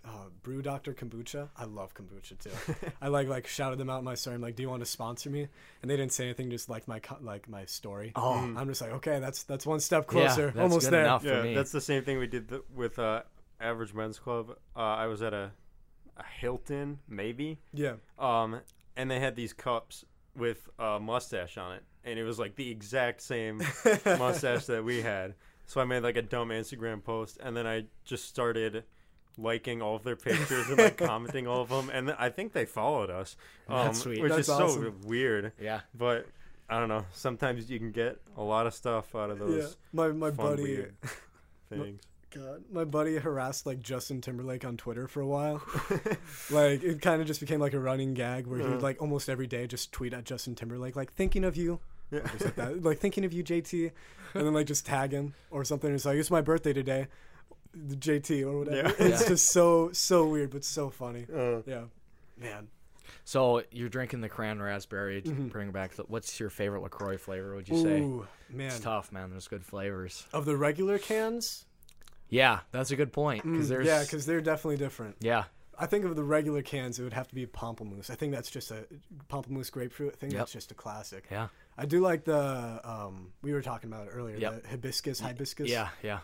[0.04, 1.48] uh, Brew Doctor Kombucha.
[1.56, 2.74] I love kombucha too.
[3.00, 4.34] I like like shouted them out in my story.
[4.36, 5.46] I'm like, "Do you want to sponsor me?"
[5.80, 6.50] And they didn't say anything.
[6.50, 8.12] Just like my co- like my story.
[8.16, 8.34] Oh.
[8.34, 10.46] I'm just like, okay, that's that's one step Yeah, closer.
[10.46, 11.04] that's Almost good there.
[11.04, 11.22] enough.
[11.22, 11.54] for yeah, me.
[11.54, 13.22] that's the same thing we did th- with uh,
[13.60, 14.56] Average Men's Club.
[14.76, 15.52] Uh, I was at a,
[16.16, 17.94] a Hilton, maybe, Yeah.
[18.18, 18.60] um,
[18.96, 20.04] and they had these cups
[20.36, 23.62] with a mustache on it, and it was like the exact same
[24.04, 25.34] mustache that we had.
[25.66, 28.82] So I made like a dumb Instagram post, and then I just started
[29.38, 32.64] liking all of their pictures and like commenting all of them, and I think they
[32.66, 33.36] followed us,
[33.68, 34.20] um, That's sweet.
[34.22, 35.52] which That's is so weird.
[35.60, 35.80] yeah.
[35.94, 36.26] But
[36.68, 37.04] I don't know.
[37.12, 39.46] Sometimes you can get a lot of stuff out of Yeah.
[39.46, 40.62] those My my fun, buddy.
[40.62, 40.94] weird
[41.68, 42.00] things.
[42.30, 45.60] God, my buddy harassed like Justin Timberlake on Twitter for a while.
[46.50, 48.74] like it kind of just became like a running gag where he Uh-huh.
[48.74, 51.80] would like almost every day just tweet at Justin Timberlake like thinking of you,
[52.10, 52.20] Yeah.
[52.40, 53.90] like that, like thinking of you, JT,
[54.34, 55.94] and then like just tag him or something.
[55.94, 57.08] It's like it's my birthday today,
[57.74, 58.88] the JT or whatever.
[58.88, 58.94] Yeah.
[59.06, 59.28] It's Yeah.
[59.28, 61.26] just so so weird but so funny.
[61.34, 61.84] Uh, Yeah,
[62.38, 62.68] man.
[63.24, 65.22] So you're drinking the cran raspberry.
[65.22, 65.50] Mhm.
[65.50, 65.92] Bring it back.
[66.08, 67.54] What's your favorite Lacroix flavor?
[67.54, 68.00] Would you say?
[68.00, 68.66] Ooh, man.
[68.68, 69.30] It's tough, man.
[69.30, 70.26] There's good flavors.
[70.32, 71.66] Of the regular cans,
[72.28, 73.42] Yeah, that's a good point.
[73.44, 75.16] Because Mm, there's yeah, because they're definitely different.
[75.20, 75.44] yeah,
[75.78, 78.08] I think of the regular cans, it would have to be pamplemousse.
[78.10, 78.86] I think that's just a
[79.28, 80.14] pamplemousse grapefruit.
[80.14, 80.40] I think Yep.
[80.40, 81.26] that's just a classic.
[81.30, 84.62] yeah, I do like the um we were talking about it earlier, Yep.
[84.62, 85.68] the hibiscus, hibiscus.
[85.68, 86.20] yeah, yeah,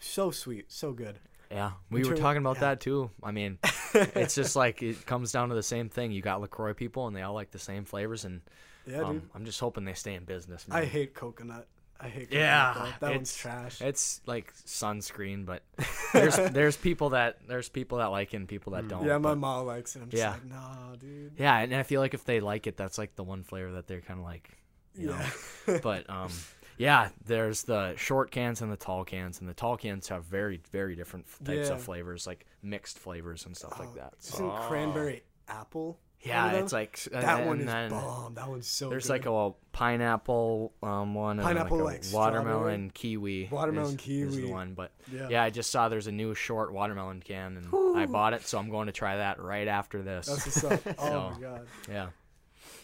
[0.00, 1.18] So sweet, so good.
[1.50, 1.72] yeah.
[1.90, 2.60] We were talking about yeah.
[2.60, 3.10] that too.
[3.22, 3.58] I mean,
[3.94, 6.12] it's just like it comes down to the same thing.
[6.12, 8.40] You got Lacroix people, and they all like the same flavors, and
[8.86, 10.66] Yeah, um, I'm just hoping they stay in business.
[10.68, 10.78] Man.
[10.78, 11.66] I hate coconut.
[11.98, 12.44] I hate coconut.
[12.44, 13.06] Yeah, though.
[13.06, 13.80] that one's trash.
[13.80, 15.62] It's like sunscreen, but
[16.12, 19.06] there's there's people that there's people that like it and people that don't.
[19.06, 20.02] yeah, my mom likes it.
[20.02, 20.32] I'm just Yeah.
[20.32, 21.32] like, nah, dude.
[21.38, 23.86] yeah, and I feel like if they like it, that's like the one flavor that
[23.86, 24.50] they're kind of like,
[24.94, 25.18] you know.
[25.66, 25.78] Yeah.
[25.82, 26.30] but um,
[26.78, 30.60] yeah, there's the short cans and the tall cans, and the tall cans have very
[30.70, 31.74] very different types Yeah.
[31.74, 34.14] of flavors, like mixed flavors and stuff like Oh, that.
[34.18, 34.66] So, Isn't Oh.
[34.68, 35.98] cranberry apple?
[36.20, 38.34] yeah, one it's like that and one is then bomb.
[38.34, 39.12] That one's so There's good.
[39.12, 42.90] like a pineapple um one, and Pineapple, like like, a watermelon strawberry?
[42.94, 43.48] kiwi.
[43.52, 45.28] Watermelon is, is the one, but yeah.
[45.30, 48.58] yeah, I just saw there's a new short watermelon can, and I bought it, so
[48.58, 50.26] I'm going to try that right after this.
[50.26, 50.96] That's what's up.
[50.98, 52.08] Oh So, my god, yeah,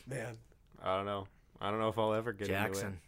[0.06, 0.36] man.
[0.82, 1.26] I don't know.
[1.60, 2.98] I don't know if I'll ever get into Jackson.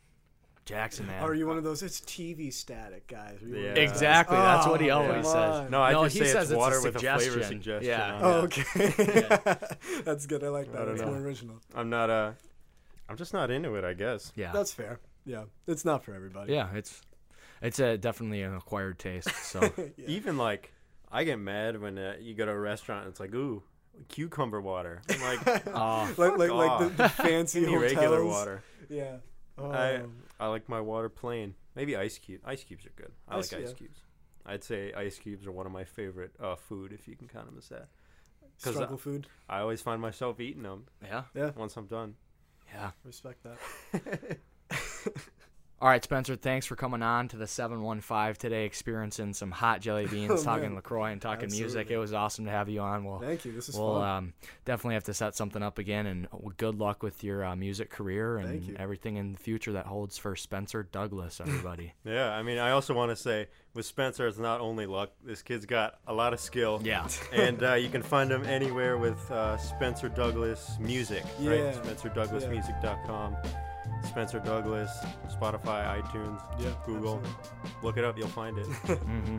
[0.65, 0.69] It.
[0.69, 1.23] Jackson, man.
[1.23, 1.83] Are you one of those?
[1.83, 3.43] It's TV static guys.
[3.43, 3.75] Are you one of Yeah.
[3.75, 3.91] those guys?
[3.91, 4.37] Exactly.
[4.37, 5.71] That's what he Oh, always says.
[5.71, 7.63] No, I No, just he say says it's it's a water with a flavor suggestion.
[7.63, 7.89] suggestion.
[7.91, 8.21] Yeah.
[8.23, 8.59] Oh, it.
[8.59, 9.67] okay.
[10.05, 10.43] That's good.
[10.45, 10.83] I like that.
[10.83, 11.15] I don't That's know.
[11.15, 11.57] more original.
[11.75, 12.33] I'm not uh
[13.09, 14.33] I'm just not into it, I guess.
[14.37, 14.53] Yeah.
[14.53, 15.01] That's fair.
[15.27, 16.53] Yeah, it's not for everybody.
[16.53, 16.69] yeah.
[16.75, 17.01] It's
[17.63, 19.29] it's a definitely an acquired taste.
[19.45, 19.61] So
[19.97, 20.07] Yeah.
[20.07, 20.73] Even like
[21.13, 23.63] I get mad when uh, you go to a restaurant and it's like, ooh,
[24.09, 25.01] cucumber water.
[25.09, 27.83] I'm like, oh, like like like the, the fancy hotels.
[27.83, 28.63] regular water.
[28.89, 29.17] Yeah.
[29.57, 30.03] Oh, I
[30.45, 31.55] I like my water plain.
[31.75, 32.43] Maybe ice cube.
[32.45, 33.13] Ice cubes are good.
[33.27, 33.75] I Ice- like ice yeah.
[33.77, 34.01] cubes.
[34.45, 37.47] I'd say ice cubes are one of my favorite uh, food if you can count
[37.47, 37.89] them as that.
[38.63, 39.27] 'cause, struggle food.
[39.49, 41.23] I always find myself eating them yeah.
[41.35, 42.17] Yeah, once I'm done.
[42.73, 42.91] Yeah.
[43.05, 44.39] respect that.
[45.83, 46.35] All right, Spencer.
[46.35, 50.31] Thanks for coming on to the seven one five today, experiencing some hot jelly beans,
[50.31, 50.77] Oh, talking man.
[50.77, 51.91] Lacroix, and talking music.
[51.91, 53.05] It was awesome to have you on.
[53.05, 53.53] We'll Thank you.
[53.53, 54.09] This is we'll fun.
[54.09, 54.33] um,
[54.65, 58.39] definitely have to set something up again, and good luck with your uh, music career
[58.39, 61.41] and everything in the future that holds for Spencer Douglas.
[61.41, 61.93] Everybody.
[62.05, 65.11] Yeah, I mean, I also want to say with Spencer, it's not only luck.
[65.25, 66.81] This kid's got a lot of skill.
[66.85, 67.07] yeah.
[67.33, 71.51] and uh, you can find him anywhere with uh, Spencer Douglas Music, Yeah.
[71.51, 71.75] right?
[71.85, 73.37] SpencerDouglasMusic.com.
[74.05, 74.91] Spencer Douglas,
[75.29, 77.17] Spotify, iTunes, yeah, Google.
[77.25, 77.71] absolutely.
[77.83, 78.67] Look it up, you'll find it.
[78.87, 79.39] hmm